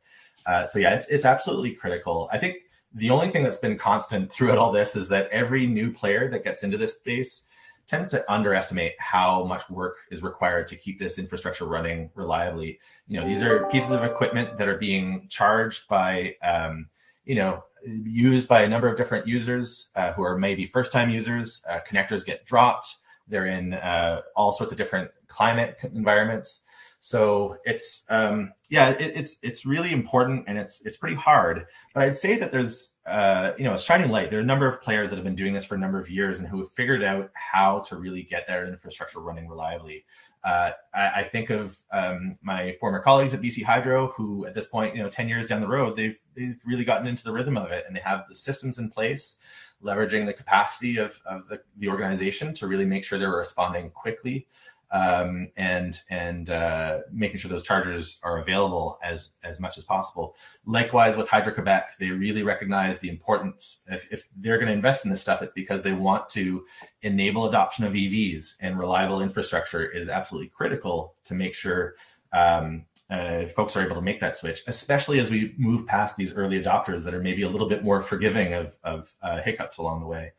Uh, 0.45 0.65
so 0.67 0.79
yeah, 0.79 0.95
it's, 0.95 1.07
it's 1.07 1.25
absolutely 1.25 1.71
critical. 1.71 2.29
I 2.31 2.37
think 2.37 2.57
the 2.93 3.09
only 3.09 3.29
thing 3.29 3.43
that's 3.43 3.57
been 3.57 3.77
constant 3.77 4.31
throughout 4.31 4.57
all 4.57 4.71
this 4.71 4.95
is 4.95 5.09
that 5.09 5.29
every 5.29 5.65
new 5.65 5.91
player 5.91 6.29
that 6.29 6.43
gets 6.43 6.63
into 6.63 6.77
this 6.77 6.93
space 6.93 7.43
tends 7.87 8.09
to 8.09 8.31
underestimate 8.31 8.93
how 8.99 9.43
much 9.43 9.69
work 9.69 9.97
is 10.11 10.23
required 10.23 10.67
to 10.67 10.75
keep 10.75 10.99
this 10.99 11.17
infrastructure 11.17 11.65
running 11.65 12.09
reliably. 12.15 12.79
You 13.07 13.19
know, 13.19 13.27
these 13.27 13.43
are 13.43 13.65
pieces 13.67 13.91
of 13.91 14.03
equipment 14.03 14.57
that 14.57 14.67
are 14.67 14.77
being 14.77 15.27
charged 15.29 15.87
by, 15.87 16.35
um, 16.41 16.87
you 17.25 17.35
know, 17.35 17.63
used 17.83 18.47
by 18.47 18.61
a 18.61 18.69
number 18.69 18.87
of 18.87 18.97
different 18.97 19.27
users 19.27 19.89
uh, 19.95 20.13
who 20.13 20.23
are 20.23 20.37
maybe 20.37 20.65
first 20.65 20.91
time 20.91 21.09
users. 21.09 21.61
Uh, 21.69 21.79
connectors 21.89 22.25
get 22.25 22.45
dropped. 22.45 22.95
They're 23.27 23.47
in 23.47 23.73
uh, 23.73 24.21
all 24.35 24.51
sorts 24.51 24.71
of 24.71 24.77
different 24.77 25.11
climate 25.27 25.77
environments. 25.83 26.61
So 27.03 27.57
it's 27.65 28.05
um, 28.09 28.53
yeah, 28.69 28.89
it, 28.91 29.13
it's 29.15 29.37
it's 29.41 29.65
really 29.65 29.91
important 29.91 30.45
and 30.47 30.55
it's 30.59 30.81
it's 30.85 30.97
pretty 30.97 31.15
hard. 31.15 31.65
But 31.95 32.03
I'd 32.03 32.15
say 32.15 32.37
that 32.37 32.51
there's 32.51 32.93
uh, 33.07 33.53
you 33.57 33.63
know 33.63 33.73
a 33.73 33.79
shining 33.79 34.11
light. 34.11 34.29
There 34.29 34.37
are 34.37 34.43
a 34.43 34.45
number 34.45 34.67
of 34.67 34.83
players 34.83 35.09
that 35.09 35.15
have 35.15 35.25
been 35.25 35.35
doing 35.35 35.51
this 35.51 35.65
for 35.65 35.73
a 35.73 35.79
number 35.79 35.99
of 35.99 36.11
years 36.11 36.37
and 36.37 36.47
who 36.47 36.59
have 36.59 36.71
figured 36.73 37.03
out 37.03 37.31
how 37.33 37.79
to 37.87 37.95
really 37.95 38.21
get 38.21 38.45
their 38.45 38.67
infrastructure 38.67 39.19
running 39.19 39.47
reliably. 39.47 40.05
Uh, 40.43 40.71
I, 40.93 41.09
I, 41.17 41.23
think 41.23 41.49
of 41.49 41.75
um, 41.91 42.37
my 42.41 42.75
former 42.79 42.99
colleagues 42.99 43.33
at 43.33 43.41
BC 43.41 43.63
Hydro, 43.63 44.07
who 44.15 44.45
at 44.45 44.55
this 44.55 44.65
point, 44.67 44.95
you 44.95 45.01
know, 45.01 45.09
ten 45.09 45.27
years 45.27 45.47
down 45.47 45.61
the 45.61 45.67
road, 45.67 45.95
they've 45.97 46.17
they've 46.35 46.59
really 46.63 46.85
gotten 46.85 47.07
into 47.07 47.23
the 47.23 47.31
rhythm 47.31 47.57
of 47.57 47.71
it, 47.71 47.85
and 47.87 47.95
they 47.95 48.01
have 48.01 48.25
the 48.29 48.35
systems 48.35 48.77
in 48.77 48.91
place, 48.91 49.37
leveraging 49.83 50.27
the 50.27 50.33
capacity 50.33 50.97
of, 50.97 51.19
of 51.25 51.47
the, 51.47 51.61
the 51.77 51.89
organization 51.89 52.53
to 52.53 52.67
really 52.67 52.85
make 52.85 53.03
sure 53.03 53.17
they're 53.17 53.31
responding 53.31 53.89
quickly 53.89 54.45
um, 54.91 55.49
and 55.55 55.99
and 56.09 56.49
uh, 56.49 56.99
making 57.11 57.37
sure 57.37 57.49
those 57.49 57.63
chargers 57.63 58.19
are 58.23 58.39
available 58.39 58.99
as 59.03 59.31
as 59.43 59.59
much 59.59 59.77
as 59.77 59.85
possible. 59.85 60.35
Likewise 60.65 61.15
with 61.15 61.29
Hydro 61.29 61.53
Quebec, 61.53 61.97
they 61.99 62.09
really 62.09 62.43
recognize 62.43 62.99
the 62.99 63.09
importance. 63.09 63.81
If, 63.87 64.07
if 64.11 64.27
they're 64.35 64.57
going 64.57 64.67
to 64.67 64.73
invest 64.73 65.05
in 65.05 65.11
this 65.11 65.21
stuff, 65.21 65.41
it's 65.41 65.53
because 65.53 65.81
they 65.81 65.93
want 65.93 66.27
to 66.29 66.65
enable 67.03 67.47
adoption 67.47 67.85
of 67.85 67.93
EVs, 67.93 68.55
and 68.59 68.77
reliable 68.77 69.21
infrastructure 69.21 69.85
is 69.85 70.09
absolutely 70.09 70.49
critical 70.49 71.15
to 71.25 71.33
make 71.33 71.55
sure. 71.55 71.95
Um, 72.33 72.85
uh, 73.09 73.45
folks 73.47 73.75
are 73.75 73.83
able 73.83 73.95
to 73.95 74.01
make 74.01 74.21
that 74.21 74.37
switch, 74.37 74.61
especially 74.67 75.19
as 75.19 75.29
we 75.29 75.53
move 75.57 75.85
past 75.85 76.15
these 76.15 76.33
early 76.33 76.63
adopters 76.63 77.03
that 77.03 77.13
are 77.13 77.21
maybe 77.21 77.41
a 77.41 77.49
little 77.49 77.67
bit 77.67 77.83
more 77.83 78.01
forgiving 78.01 78.53
of, 78.53 78.73
of 78.85 79.13
uh, 79.21 79.41
hiccups 79.41 79.79
along 79.79 79.99
the 79.99 80.07
way. 80.07 80.31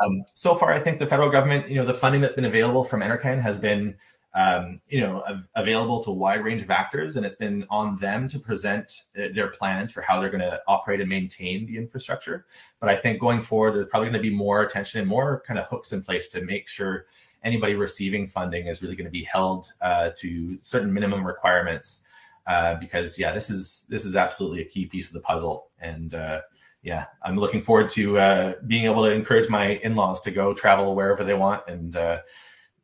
Um, 0.00 0.24
so 0.34 0.54
far, 0.54 0.72
I 0.72 0.80
think 0.80 0.98
the 0.98 1.06
federal 1.06 1.30
government, 1.30 1.68
you 1.68 1.76
know, 1.76 1.84
the 1.84 1.94
funding 1.94 2.20
that's 2.20 2.34
been 2.34 2.44
available 2.44 2.84
from 2.84 3.00
NRCan 3.00 3.40
has 3.40 3.58
been, 3.58 3.96
um, 4.34 4.80
you 4.88 5.00
know, 5.00 5.22
av- 5.28 5.46
available 5.54 6.02
to 6.04 6.10
a 6.10 6.14
wide 6.14 6.42
range 6.42 6.62
of 6.62 6.70
actors, 6.70 7.16
and 7.16 7.26
it's 7.26 7.36
been 7.36 7.66
on 7.68 7.98
them 7.98 8.28
to 8.30 8.38
present 8.38 9.02
uh, 9.16 9.28
their 9.34 9.48
plans 9.48 9.92
for 9.92 10.00
how 10.00 10.20
they're 10.20 10.30
going 10.30 10.40
to 10.40 10.60
operate 10.66 11.00
and 11.00 11.08
maintain 11.08 11.66
the 11.66 11.76
infrastructure. 11.76 12.46
But 12.80 12.88
I 12.88 12.96
think 12.96 13.20
going 13.20 13.42
forward, 13.42 13.74
there's 13.74 13.88
probably 13.88 14.08
going 14.08 14.22
to 14.22 14.30
be 14.30 14.34
more 14.34 14.62
attention 14.62 15.00
and 15.00 15.08
more 15.08 15.42
kind 15.46 15.58
of 15.58 15.66
hooks 15.66 15.92
in 15.92 16.02
place 16.02 16.28
to 16.28 16.40
make 16.40 16.68
sure 16.68 17.06
anybody 17.44 17.74
receiving 17.74 18.26
funding 18.26 18.68
is 18.68 18.82
really 18.82 18.96
going 18.96 19.06
to 19.06 19.10
be 19.10 19.24
held 19.24 19.72
uh, 19.82 20.10
to 20.16 20.58
certain 20.62 20.92
minimum 20.92 21.26
requirements. 21.26 22.00
Uh, 22.46 22.74
because 22.80 23.18
yeah, 23.18 23.32
this 23.32 23.50
is 23.50 23.84
this 23.88 24.04
is 24.04 24.16
absolutely 24.16 24.62
a 24.62 24.64
key 24.64 24.86
piece 24.86 25.06
of 25.06 25.12
the 25.12 25.20
puzzle, 25.20 25.68
and 25.80 26.14
uh, 26.14 26.40
yeah, 26.82 27.06
I'm 27.22 27.38
looking 27.38 27.62
forward 27.62 27.88
to 27.90 28.18
uh, 28.18 28.52
being 28.66 28.84
able 28.84 29.04
to 29.04 29.12
encourage 29.12 29.48
my 29.48 29.74
in-laws 29.84 30.20
to 30.22 30.30
go 30.30 30.52
travel 30.52 30.94
wherever 30.94 31.22
they 31.22 31.34
want, 31.34 31.62
and, 31.68 31.96
uh, 31.96 32.18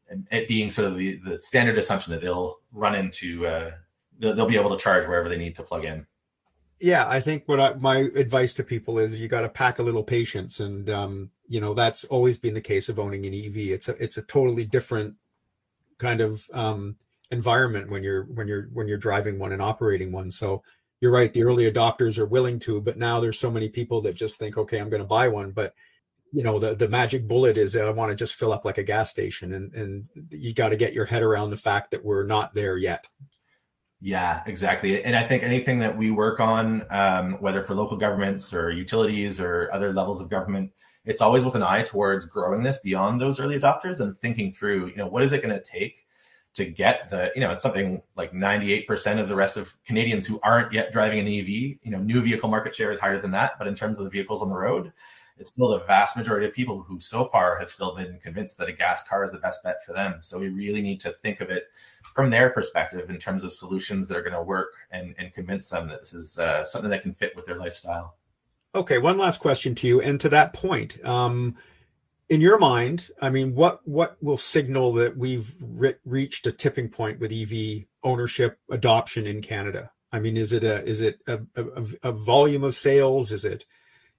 and 0.08 0.26
it 0.30 0.46
being 0.46 0.70
sort 0.70 0.88
of 0.88 0.96
the, 0.96 1.20
the 1.24 1.40
standard 1.40 1.76
assumption 1.76 2.12
that 2.12 2.22
they'll 2.22 2.58
run 2.72 2.94
into, 2.94 3.46
uh, 3.46 3.72
they'll, 4.20 4.36
they'll, 4.36 4.48
be 4.48 4.56
able 4.56 4.70
to 4.70 4.82
charge 4.82 5.06
wherever 5.06 5.28
they 5.28 5.36
need 5.36 5.56
to 5.56 5.62
plug 5.64 5.84
in. 5.84 6.06
Yeah, 6.80 7.08
I 7.08 7.20
think 7.20 7.42
what 7.46 7.58
I, 7.58 7.74
my 7.74 7.98
advice 8.14 8.54
to 8.54 8.62
people 8.62 9.00
is 9.00 9.20
you 9.20 9.26
got 9.26 9.40
to 9.40 9.48
pack 9.48 9.80
a 9.80 9.82
little 9.82 10.04
patience, 10.04 10.60
and 10.60 10.88
um, 10.88 11.30
you 11.48 11.60
know 11.60 11.74
that's 11.74 12.04
always 12.04 12.38
been 12.38 12.54
the 12.54 12.60
case 12.60 12.88
of 12.88 13.00
owning 13.00 13.26
an 13.26 13.34
EV. 13.34 13.56
It's 13.56 13.88
a 13.88 14.02
it's 14.02 14.16
a 14.16 14.22
totally 14.22 14.64
different 14.64 15.14
kind 15.98 16.20
of 16.20 16.48
um, 16.52 16.94
environment 17.32 17.90
when 17.90 18.04
you're 18.04 18.24
when 18.26 18.46
you're 18.46 18.68
when 18.72 18.86
you're 18.86 18.96
driving 18.96 19.40
one 19.40 19.50
and 19.50 19.60
operating 19.60 20.12
one. 20.12 20.30
So 20.30 20.62
you're 21.00 21.12
right 21.12 21.32
the 21.32 21.42
early 21.42 21.70
adopters 21.70 22.18
are 22.18 22.26
willing 22.26 22.58
to 22.58 22.80
but 22.80 22.98
now 22.98 23.20
there's 23.20 23.38
so 23.38 23.50
many 23.50 23.68
people 23.68 24.00
that 24.02 24.14
just 24.14 24.38
think 24.38 24.56
okay 24.56 24.78
i'm 24.78 24.90
going 24.90 25.02
to 25.02 25.08
buy 25.08 25.28
one 25.28 25.50
but 25.50 25.74
you 26.32 26.42
know 26.42 26.58
the 26.58 26.74
the 26.74 26.88
magic 26.88 27.26
bullet 27.26 27.56
is 27.56 27.76
i 27.76 27.90
want 27.90 28.10
to 28.10 28.16
just 28.16 28.34
fill 28.34 28.52
up 28.52 28.64
like 28.64 28.78
a 28.78 28.82
gas 28.82 29.10
station 29.10 29.54
and 29.54 29.72
and 29.74 30.08
you 30.30 30.52
got 30.52 30.70
to 30.70 30.76
get 30.76 30.92
your 30.92 31.04
head 31.04 31.22
around 31.22 31.50
the 31.50 31.56
fact 31.56 31.90
that 31.90 32.04
we're 32.04 32.24
not 32.24 32.54
there 32.54 32.76
yet. 32.76 33.06
Yeah 34.00 34.42
exactly 34.46 35.02
and 35.02 35.16
i 35.16 35.26
think 35.26 35.42
anything 35.42 35.78
that 35.80 35.96
we 35.96 36.10
work 36.10 36.38
on 36.38 36.84
um, 36.90 37.32
whether 37.40 37.62
for 37.64 37.74
local 37.74 37.96
governments 37.96 38.54
or 38.54 38.70
utilities 38.70 39.40
or 39.40 39.70
other 39.72 39.92
levels 39.92 40.20
of 40.20 40.28
government 40.28 40.70
it's 41.04 41.20
always 41.20 41.44
with 41.44 41.54
an 41.54 41.62
eye 41.62 41.82
towards 41.82 42.26
growing 42.26 42.62
this 42.62 42.78
beyond 42.78 43.20
those 43.20 43.40
early 43.40 43.58
adopters 43.58 44.00
and 44.00 44.18
thinking 44.20 44.52
through 44.52 44.86
you 44.86 44.96
know 44.96 45.08
what 45.08 45.24
is 45.24 45.32
it 45.32 45.42
going 45.42 45.54
to 45.54 45.64
take 45.64 46.04
to 46.58 46.66
get 46.66 47.10
the, 47.10 47.32
you 47.34 47.40
know, 47.40 47.50
it's 47.50 47.62
something 47.62 48.02
like 48.16 48.32
98% 48.32 49.18
of 49.18 49.28
the 49.28 49.34
rest 49.34 49.56
of 49.56 49.74
Canadians 49.86 50.26
who 50.26 50.38
aren't 50.42 50.72
yet 50.72 50.92
driving 50.92 51.18
an 51.18 51.26
EV. 51.26 51.48
You 51.48 51.90
know, 51.90 51.98
new 51.98 52.20
vehicle 52.20 52.48
market 52.48 52.74
share 52.74 52.92
is 52.92 53.00
higher 53.00 53.20
than 53.20 53.30
that. 53.32 53.52
But 53.58 53.66
in 53.66 53.74
terms 53.74 53.98
of 53.98 54.04
the 54.04 54.10
vehicles 54.10 54.42
on 54.42 54.50
the 54.50 54.56
road, 54.56 54.92
it's 55.38 55.50
still 55.50 55.68
the 55.68 55.84
vast 55.84 56.16
majority 56.16 56.46
of 56.46 56.52
people 56.52 56.82
who 56.82 57.00
so 57.00 57.26
far 57.26 57.58
have 57.58 57.70
still 57.70 57.94
been 57.94 58.18
convinced 58.22 58.58
that 58.58 58.68
a 58.68 58.72
gas 58.72 59.04
car 59.04 59.24
is 59.24 59.32
the 59.32 59.38
best 59.38 59.62
bet 59.62 59.84
for 59.84 59.92
them. 59.92 60.16
So 60.20 60.38
we 60.38 60.48
really 60.48 60.82
need 60.82 61.00
to 61.00 61.12
think 61.22 61.40
of 61.40 61.50
it 61.50 61.64
from 62.14 62.30
their 62.30 62.50
perspective 62.50 63.08
in 63.08 63.18
terms 63.18 63.44
of 63.44 63.52
solutions 63.52 64.08
that 64.08 64.16
are 64.16 64.22
going 64.22 64.32
to 64.32 64.42
work 64.42 64.70
and, 64.90 65.14
and 65.18 65.32
convince 65.32 65.68
them 65.68 65.88
that 65.88 66.00
this 66.00 66.12
is 66.12 66.38
uh, 66.38 66.64
something 66.64 66.90
that 66.90 67.02
can 67.02 67.14
fit 67.14 67.34
with 67.36 67.46
their 67.46 67.56
lifestyle. 67.56 68.16
Okay, 68.74 68.98
one 68.98 69.16
last 69.16 69.38
question 69.38 69.74
to 69.76 69.86
you. 69.86 70.00
And 70.00 70.20
to 70.20 70.28
that 70.30 70.52
point, 70.52 70.98
um, 71.04 71.56
in 72.28 72.40
your 72.40 72.58
mind, 72.58 73.10
I 73.20 73.30
mean, 73.30 73.54
what 73.54 73.80
what 73.86 74.22
will 74.22 74.36
signal 74.36 74.92
that 74.94 75.16
we've 75.16 75.54
re- 75.60 75.96
reached 76.04 76.46
a 76.46 76.52
tipping 76.52 76.88
point 76.88 77.20
with 77.20 77.32
EV 77.32 77.84
ownership 78.02 78.58
adoption 78.70 79.26
in 79.26 79.40
Canada? 79.40 79.90
I 80.12 80.20
mean, 80.20 80.36
is 80.36 80.52
it 80.52 80.64
a 80.64 80.84
is 80.84 81.00
it 81.00 81.20
a, 81.26 81.40
a, 81.56 81.84
a 82.04 82.12
volume 82.12 82.64
of 82.64 82.74
sales? 82.74 83.32
Is 83.32 83.44
it 83.44 83.64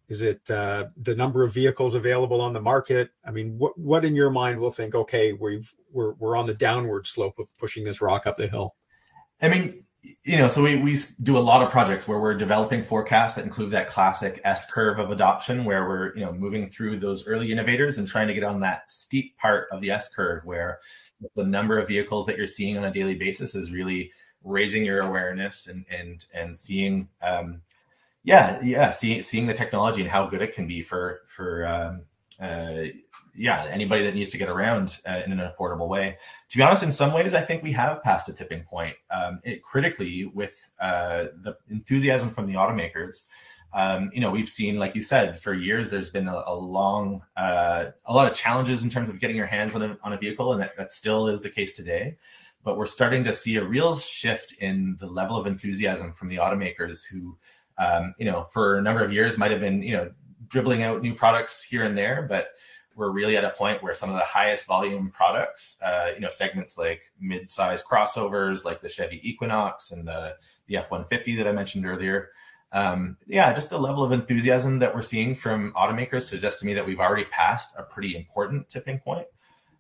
is 0.08 0.24
it 0.24 0.50
uh, 0.50 0.88
the 0.98 1.16
number 1.16 1.44
of 1.44 1.54
vehicles 1.54 1.94
available 1.94 2.42
on 2.42 2.52
the 2.52 2.62
market? 2.62 3.12
I 3.24 3.32
mean, 3.32 3.58
what 3.60 3.78
what 3.78 4.06
in 4.06 4.16
your 4.16 4.32
mind 4.32 4.60
will 4.60 4.72
think? 4.72 4.96
Okay, 4.96 5.34
we've 5.34 5.72
we're 5.92 6.14
we're 6.14 6.36
on 6.36 6.48
the 6.48 6.56
downward 6.56 7.06
slope 7.06 7.38
of 7.38 7.56
pushing 7.58 7.84
this 7.84 8.02
rock 8.02 8.26
up 8.26 8.38
the 8.38 8.48
hill. 8.48 8.76
I 9.42 9.50
mean, 9.50 9.86
you 10.24 10.38
know, 10.38 10.48
so 10.48 10.62
we, 10.62 10.76
we 10.76 11.00
do 11.24 11.38
a 11.38 11.40
lot 11.40 11.62
of 11.62 11.70
projects 11.70 12.08
where 12.08 12.20
we're 12.20 12.34
developing 12.34 12.84
forecasts 12.84 13.36
that 13.36 13.46
include 13.46 13.72
that 13.72 13.88
classic 13.88 14.40
S 14.44 14.66
curve 14.66 15.00
of 15.00 15.12
adoption, 15.12 15.66
where 15.66 15.88
we're, 15.88 16.16
you 16.16 16.26
know, 16.26 16.32
moving 16.32 16.70
through 16.70 17.00
those 17.00 17.28
early 17.28 17.52
innovators 17.52 17.98
and 17.98 18.08
trying 18.08 18.28
to 18.28 18.34
get 18.34 18.44
on 18.44 18.60
that 18.62 18.90
steep 18.90 19.38
part 19.38 19.68
of 19.72 19.82
the 19.82 19.92
S 19.92 20.10
curve 20.10 20.46
where 20.46 20.80
the 21.36 21.44
number 21.44 21.78
of 21.80 21.88
vehicles 21.88 22.26
that 22.26 22.38
you're 22.38 22.48
seeing 22.48 22.78
on 22.78 22.86
a 22.86 22.94
daily 22.94 23.16
basis 23.16 23.56
is 23.56 23.72
really 23.72 24.12
raising 24.44 24.86
your 24.86 25.02
awareness 25.02 25.68
and, 25.68 25.86
and, 25.92 26.26
and 26.34 26.56
seeing, 26.58 27.08
um, 27.22 27.62
yeah, 28.24 28.60
yeah, 28.62 28.90
seeing, 28.90 29.22
seeing 29.22 29.48
the 29.48 29.54
technology 29.54 30.02
and 30.02 30.10
how 30.10 30.28
good 30.28 30.42
it 30.42 30.56
can 30.56 30.68
be 30.68 30.82
for, 30.82 31.22
for, 31.36 31.66
um, 31.68 32.02
uh, 32.42 32.86
yeah, 33.36 33.66
anybody 33.66 34.04
that 34.04 34.16
needs 34.16 34.30
to 34.32 34.38
get 34.38 34.50
around 34.50 35.00
uh, 35.08 35.22
in 35.26 35.32
an 35.32 35.40
affordable 35.40 35.88
way. 35.88 36.18
To 36.50 36.58
be 36.58 36.64
honest, 36.64 36.84
in 36.84 36.92
some 36.92 37.14
ways, 37.14 37.34
I 37.34 37.42
think 37.42 37.64
we 37.64 37.72
have 37.74 38.04
passed 38.04 38.30
a 38.30 38.34
tipping 38.34 38.64
point. 38.64 38.96
Um, 39.12 39.40
it, 39.44 39.64
critically, 39.64 40.26
with 40.26 40.56
uh, 40.80 41.26
the 41.44 41.58
enthusiasm 41.70 42.32
from 42.32 42.48
the 42.48 42.54
automakers, 42.54 43.22
um, 43.74 44.10
you 44.14 44.20
know, 44.20 44.32
we've 44.32 44.50
seen, 44.50 44.78
like 44.78 44.96
you 44.96 45.04
said, 45.04 45.40
for 45.40 45.54
years 45.54 45.92
there's 45.92 46.10
been 46.10 46.28
a, 46.28 46.44
a 46.48 46.56
long, 46.56 47.22
uh, 47.38 47.86
a 48.06 48.14
lot 48.14 48.30
of 48.30 48.36
challenges 48.36 48.84
in 48.84 48.90
terms 48.90 49.10
of 49.10 49.20
getting 49.20 49.36
your 49.36 49.46
hands 49.46 49.76
on 49.76 49.84
a, 49.84 49.98
on 50.04 50.14
a 50.14 50.18
vehicle, 50.18 50.54
and 50.54 50.62
that, 50.62 50.76
that 50.78 50.92
still 50.92 51.28
is 51.28 51.42
the 51.42 51.50
case 51.50 51.74
today. 51.74 52.18
But 52.64 52.78
we're 52.78 52.88
starting 52.88 53.24
to 53.26 53.34
see 53.34 53.58
a 53.58 53.64
real 53.64 53.98
shift 53.98 54.54
in 54.54 54.98
the 55.00 55.08
level 55.08 55.38
of 55.38 55.46
enthusiasm 55.46 56.14
from 56.14 56.30
the 56.30 56.38
automakers 56.38 57.06
who, 57.06 57.38
um, 57.78 58.16
you 58.18 58.26
know, 58.26 58.48
for 58.52 58.78
a 58.78 58.82
number 58.82 59.04
of 59.04 59.14
years 59.14 59.38
might 59.38 59.52
have 59.52 59.62
been, 59.62 59.84
you 59.84 59.96
know, 59.96 60.12
dribbling 60.48 60.84
out 60.84 61.02
new 61.02 61.14
products 61.14 61.62
here 61.62 61.84
and 61.84 61.98
there, 61.98 62.26
but 62.28 62.50
we're 63.00 63.12
really 63.12 63.38
at 63.38 63.46
a 63.46 63.52
point 63.52 63.82
where 63.82 63.94
some 63.94 64.10
of 64.10 64.18
the 64.18 64.26
highest 64.26 64.66
volume 64.66 65.10
products, 65.10 65.78
uh, 65.82 66.10
you 66.14 66.20
know, 66.20 66.28
segments 66.28 66.78
like 66.78 67.02
mid-size 67.20 67.82
crossovers, 67.82 68.66
like 68.66 68.82
the 68.82 68.90
Chevy 68.90 69.22
Equinox 69.28 69.92
and 69.92 70.06
the, 70.06 70.36
the 70.68 70.76
F-150 70.78 71.38
that 71.38 71.48
I 71.48 71.54
mentioned 71.54 71.86
earlier. 71.86 72.28
Um, 72.74 73.18
yeah, 73.26 73.54
just 73.54 73.70
the 73.70 73.80
level 73.80 74.04
of 74.04 74.12
enthusiasm 74.12 74.80
that 74.80 74.94
we're 74.94 75.02
seeing 75.02 75.34
from 75.34 75.72
automakers 75.74 76.24
suggests 76.24 76.60
to 76.60 76.66
me 76.66 76.74
that 76.74 76.86
we've 76.86 77.00
already 77.00 77.24
passed 77.32 77.74
a 77.78 77.84
pretty 77.84 78.18
important 78.18 78.70
tipping 78.70 79.00
point. 79.00 79.28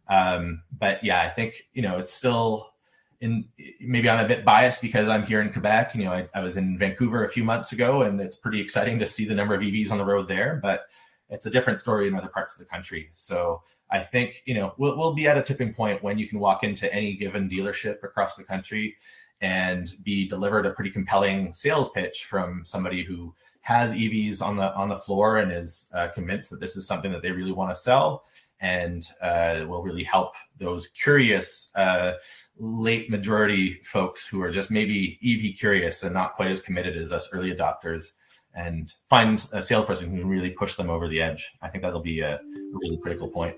Um, 0.07 0.63
but 0.79 1.03
yeah, 1.03 1.21
I 1.21 1.29
think, 1.29 1.67
you 1.73 1.81
know, 1.81 1.99
it's 1.99 2.13
still 2.13 2.71
in, 3.19 3.49
maybe 3.81 4.09
I'm 4.09 4.23
a 4.23 4.27
bit 4.27 4.45
biased 4.45 4.81
because 4.81 5.09
I'm 5.09 5.25
here 5.25 5.41
in 5.41 5.51
Quebec. 5.51 5.93
You 5.93 6.05
know, 6.05 6.13
I, 6.13 6.29
I 6.33 6.41
was 6.41 6.55
in 6.55 6.79
Vancouver 6.79 7.25
a 7.25 7.29
few 7.29 7.43
months 7.43 7.73
ago 7.73 8.03
and 8.03 8.19
it's 8.21 8.37
pretty 8.37 8.61
exciting 8.61 8.97
to 8.99 9.05
see 9.05 9.25
the 9.25 9.35
number 9.35 9.53
of 9.53 9.61
EVs 9.61 9.91
on 9.91 9.97
the 9.97 10.05
road 10.05 10.29
there, 10.29 10.57
but 10.63 10.85
it's 11.29 11.45
a 11.45 11.49
different 11.49 11.79
story 11.79 12.07
in 12.07 12.15
other 12.15 12.27
parts 12.27 12.53
of 12.53 12.59
the 12.59 12.65
country. 12.65 13.11
So 13.15 13.61
I 13.91 13.99
think 13.99 14.41
you 14.45 14.55
know 14.55 14.73
we'll, 14.77 14.97
we'll 14.97 15.13
be 15.13 15.27
at 15.27 15.37
a 15.37 15.43
tipping 15.43 15.73
point 15.73 16.03
when 16.03 16.17
you 16.17 16.27
can 16.27 16.39
walk 16.39 16.63
into 16.63 16.91
any 16.93 17.13
given 17.13 17.49
dealership 17.49 18.03
across 18.03 18.35
the 18.35 18.43
country 18.43 18.95
and 19.41 19.95
be 20.03 20.27
delivered 20.27 20.65
a 20.65 20.71
pretty 20.71 20.91
compelling 20.91 21.53
sales 21.53 21.89
pitch 21.91 22.25
from 22.25 22.63
somebody 22.65 23.03
who 23.03 23.33
has 23.61 23.93
EVs 23.93 24.41
on 24.41 24.57
the 24.57 24.73
on 24.73 24.89
the 24.89 24.97
floor 24.97 25.37
and 25.37 25.51
is 25.51 25.89
uh, 25.93 26.07
convinced 26.09 26.49
that 26.49 26.59
this 26.59 26.75
is 26.75 26.87
something 26.87 27.11
that 27.11 27.21
they 27.21 27.31
really 27.31 27.51
want 27.51 27.69
to 27.69 27.79
sell 27.79 28.25
and 28.61 29.07
uh, 29.21 29.63
will 29.67 29.83
really 29.83 30.03
help 30.03 30.33
those 30.57 30.87
curious 30.87 31.69
uh, 31.75 32.13
late 32.57 33.09
majority 33.09 33.79
folks 33.83 34.27
who 34.27 34.41
are 34.41 34.51
just 34.51 34.69
maybe 34.69 35.17
EV 35.23 35.57
curious 35.57 36.03
and 36.03 36.13
not 36.13 36.35
quite 36.35 36.51
as 36.51 36.61
committed 36.61 36.97
as 36.97 37.13
us 37.13 37.29
early 37.31 37.53
adopters 37.53 38.11
and 38.55 38.93
find 39.09 39.47
a 39.53 39.61
salesperson 39.61 40.09
who 40.09 40.19
can 40.19 40.29
really 40.29 40.49
push 40.49 40.75
them 40.75 40.89
over 40.89 41.07
the 41.07 41.21
edge. 41.21 41.51
I 41.61 41.69
think 41.69 41.83
that'll 41.83 42.01
be 42.01 42.21
a 42.21 42.39
really 42.71 42.97
critical 42.97 43.27
point. 43.27 43.55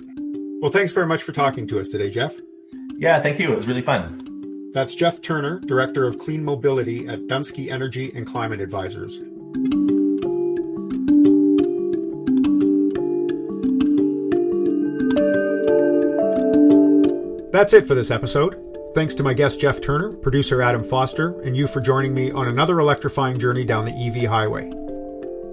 Well, 0.61 0.71
thanks 0.71 0.91
very 0.91 1.07
much 1.07 1.23
for 1.23 1.31
talking 1.31 1.67
to 1.67 1.79
us 1.79 1.89
today, 1.89 2.09
Jeff. 2.09 2.35
Yeah, 2.97 3.21
thank 3.21 3.39
you. 3.39 3.51
It 3.51 3.55
was 3.55 3.67
really 3.67 3.81
fun. 3.81 4.71
That's 4.73 4.95
Jeff 4.95 5.21
Turner, 5.21 5.59
Director 5.59 6.07
of 6.07 6.17
Clean 6.19 6.43
Mobility 6.43 7.07
at 7.07 7.19
Dunsky 7.27 7.71
Energy 7.71 8.11
and 8.15 8.25
Climate 8.27 8.61
Advisors. 8.61 9.19
That's 17.51 17.73
it 17.73 17.85
for 17.85 17.95
this 17.95 18.11
episode. 18.11 18.70
Thanks 18.93 19.15
to 19.15 19.23
my 19.23 19.33
guest 19.33 19.61
Jeff 19.61 19.79
Turner, 19.79 20.11
producer 20.11 20.61
Adam 20.61 20.83
Foster, 20.83 21.39
and 21.43 21.55
you 21.55 21.65
for 21.65 21.79
joining 21.79 22.13
me 22.13 22.29
on 22.29 22.49
another 22.49 22.81
electrifying 22.81 23.39
journey 23.39 23.63
down 23.63 23.85
the 23.85 23.91
EV 23.93 24.29
highway. 24.29 24.69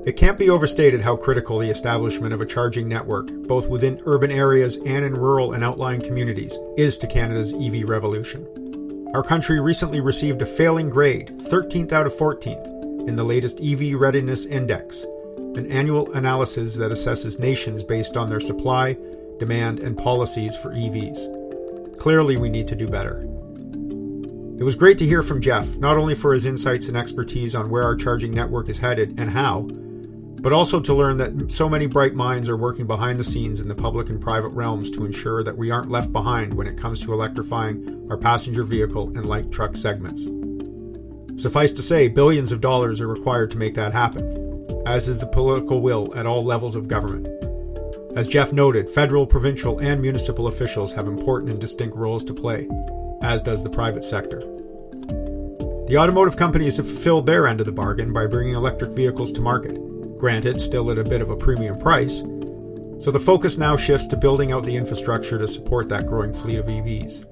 It 0.04 0.16
can't 0.16 0.36
be 0.36 0.50
overstated 0.50 1.02
how 1.02 1.14
critical 1.14 1.60
the 1.60 1.70
establishment 1.70 2.34
of 2.34 2.40
a 2.40 2.46
charging 2.46 2.88
network, 2.88 3.30
both 3.46 3.68
within 3.68 4.02
urban 4.06 4.32
areas 4.32 4.78
and 4.78 5.04
in 5.04 5.14
rural 5.14 5.52
and 5.52 5.62
outlying 5.62 6.00
communities, 6.00 6.58
is 6.76 6.98
to 6.98 7.06
Canada's 7.06 7.54
EV 7.54 7.88
revolution. 7.88 8.44
Our 9.14 9.22
country 9.22 9.60
recently 9.60 10.00
received 10.00 10.42
a 10.42 10.46
failing 10.46 10.90
grade, 10.90 11.28
13th 11.44 11.92
out 11.92 12.06
of 12.06 12.14
14th, 12.14 13.06
in 13.06 13.14
the 13.14 13.22
latest 13.22 13.60
EV 13.60 14.00
Readiness 14.00 14.46
Index, 14.46 15.04
an 15.54 15.70
annual 15.70 16.12
analysis 16.12 16.74
that 16.74 16.90
assesses 16.90 17.38
nations 17.38 17.84
based 17.84 18.16
on 18.16 18.30
their 18.30 18.40
supply, 18.40 18.96
demand, 19.38 19.78
and 19.78 19.96
policies 19.96 20.56
for 20.56 20.70
EVs. 20.70 21.37
Clearly, 21.98 22.36
we 22.36 22.48
need 22.48 22.68
to 22.68 22.76
do 22.76 22.88
better. 22.88 23.22
It 24.58 24.64
was 24.64 24.74
great 24.74 24.98
to 24.98 25.06
hear 25.06 25.22
from 25.22 25.40
Jeff, 25.40 25.76
not 25.76 25.96
only 25.96 26.14
for 26.14 26.34
his 26.34 26.44
insights 26.44 26.88
and 26.88 26.96
expertise 26.96 27.54
on 27.54 27.70
where 27.70 27.84
our 27.84 27.94
charging 27.94 28.32
network 28.32 28.68
is 28.68 28.78
headed 28.78 29.18
and 29.18 29.30
how, 29.30 29.68
but 30.40 30.52
also 30.52 30.80
to 30.80 30.94
learn 30.94 31.16
that 31.18 31.50
so 31.50 31.68
many 31.68 31.86
bright 31.86 32.14
minds 32.14 32.48
are 32.48 32.56
working 32.56 32.86
behind 32.86 33.18
the 33.18 33.24
scenes 33.24 33.60
in 33.60 33.68
the 33.68 33.74
public 33.74 34.08
and 34.08 34.20
private 34.20 34.48
realms 34.48 34.90
to 34.90 35.04
ensure 35.04 35.42
that 35.42 35.56
we 35.56 35.70
aren't 35.70 35.90
left 35.90 36.12
behind 36.12 36.54
when 36.54 36.66
it 36.66 36.76
comes 36.76 37.00
to 37.00 37.12
electrifying 37.12 38.06
our 38.10 38.16
passenger 38.16 38.64
vehicle 38.64 39.08
and 39.16 39.26
light 39.26 39.50
truck 39.50 39.76
segments. 39.76 40.28
Suffice 41.40 41.72
to 41.72 41.82
say, 41.82 42.08
billions 42.08 42.50
of 42.50 42.60
dollars 42.60 43.00
are 43.00 43.08
required 43.08 43.50
to 43.50 43.58
make 43.58 43.74
that 43.74 43.92
happen, 43.92 44.82
as 44.86 45.06
is 45.06 45.18
the 45.18 45.26
political 45.26 45.80
will 45.80 46.12
at 46.16 46.26
all 46.26 46.44
levels 46.44 46.74
of 46.74 46.88
government. 46.88 47.26
As 48.18 48.26
Jeff 48.26 48.52
noted, 48.52 48.90
federal, 48.90 49.24
provincial, 49.24 49.78
and 49.78 50.02
municipal 50.02 50.48
officials 50.48 50.90
have 50.90 51.06
important 51.06 51.52
and 51.52 51.60
distinct 51.60 51.96
roles 51.96 52.24
to 52.24 52.34
play, 52.34 52.68
as 53.22 53.40
does 53.40 53.62
the 53.62 53.70
private 53.70 54.02
sector. 54.02 54.40
The 55.86 55.96
automotive 55.96 56.36
companies 56.36 56.78
have 56.78 56.88
fulfilled 56.88 57.26
their 57.26 57.46
end 57.46 57.60
of 57.60 57.66
the 57.66 57.70
bargain 57.70 58.12
by 58.12 58.26
bringing 58.26 58.56
electric 58.56 58.90
vehicles 58.90 59.30
to 59.32 59.40
market 59.40 59.78
granted, 60.18 60.60
still 60.60 60.90
at 60.90 60.98
a 60.98 61.04
bit 61.04 61.20
of 61.20 61.30
a 61.30 61.36
premium 61.36 61.78
price. 61.78 62.18
So 62.98 63.12
the 63.12 63.22
focus 63.24 63.56
now 63.56 63.76
shifts 63.76 64.08
to 64.08 64.16
building 64.16 64.50
out 64.50 64.64
the 64.64 64.74
infrastructure 64.74 65.38
to 65.38 65.46
support 65.46 65.88
that 65.90 66.08
growing 66.08 66.34
fleet 66.34 66.58
of 66.58 66.66
EVs. 66.66 67.24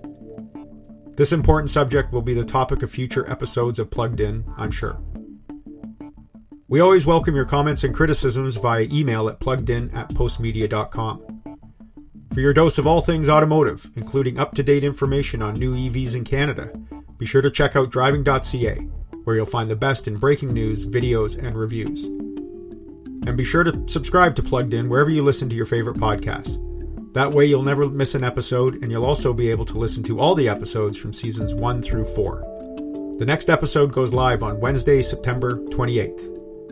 This 1.16 1.32
important 1.32 1.70
subject 1.70 2.12
will 2.12 2.22
be 2.22 2.34
the 2.34 2.44
topic 2.44 2.84
of 2.84 2.92
future 2.92 3.28
episodes 3.28 3.80
of 3.80 3.90
Plugged 3.90 4.20
In, 4.20 4.44
I'm 4.56 4.70
sure. 4.70 5.00
We 6.68 6.80
always 6.80 7.06
welcome 7.06 7.36
your 7.36 7.44
comments 7.44 7.84
and 7.84 7.94
criticisms 7.94 8.56
via 8.56 8.88
email 8.90 9.28
at 9.28 9.38
pluggedin 9.38 9.94
at 9.94 10.08
postmedia.com. 10.08 11.58
For 12.34 12.40
your 12.40 12.52
dose 12.52 12.78
of 12.78 12.88
all 12.88 13.00
things 13.00 13.28
automotive, 13.28 13.88
including 13.94 14.40
up 14.40 14.52
to 14.54 14.64
date 14.64 14.82
information 14.82 15.42
on 15.42 15.54
new 15.54 15.76
EVs 15.76 16.16
in 16.16 16.24
Canada, 16.24 16.72
be 17.18 17.24
sure 17.24 17.40
to 17.40 17.52
check 17.52 17.76
out 17.76 17.90
driving.ca, 17.90 18.78
where 19.22 19.36
you'll 19.36 19.46
find 19.46 19.70
the 19.70 19.76
best 19.76 20.08
in 20.08 20.16
breaking 20.16 20.52
news, 20.52 20.84
videos, 20.84 21.38
and 21.38 21.54
reviews. 21.54 22.02
And 22.02 23.36
be 23.36 23.44
sure 23.44 23.62
to 23.62 23.84
subscribe 23.86 24.34
to 24.34 24.42
Plugged 24.42 24.74
In 24.74 24.88
wherever 24.88 25.10
you 25.10 25.22
listen 25.22 25.48
to 25.48 25.56
your 25.56 25.66
favorite 25.66 25.98
podcast. 25.98 26.62
That 27.14 27.30
way, 27.30 27.46
you'll 27.46 27.62
never 27.62 27.88
miss 27.88 28.16
an 28.16 28.24
episode, 28.24 28.82
and 28.82 28.90
you'll 28.90 29.06
also 29.06 29.32
be 29.32 29.52
able 29.52 29.66
to 29.66 29.78
listen 29.78 30.02
to 30.02 30.18
all 30.18 30.34
the 30.34 30.48
episodes 30.48 30.96
from 30.96 31.12
seasons 31.12 31.54
1 31.54 31.80
through 31.80 32.06
4. 32.06 33.16
The 33.20 33.24
next 33.24 33.50
episode 33.50 33.92
goes 33.92 34.12
live 34.12 34.42
on 34.42 34.60
Wednesday, 34.60 35.00
September 35.00 35.58
28th. 35.68 36.35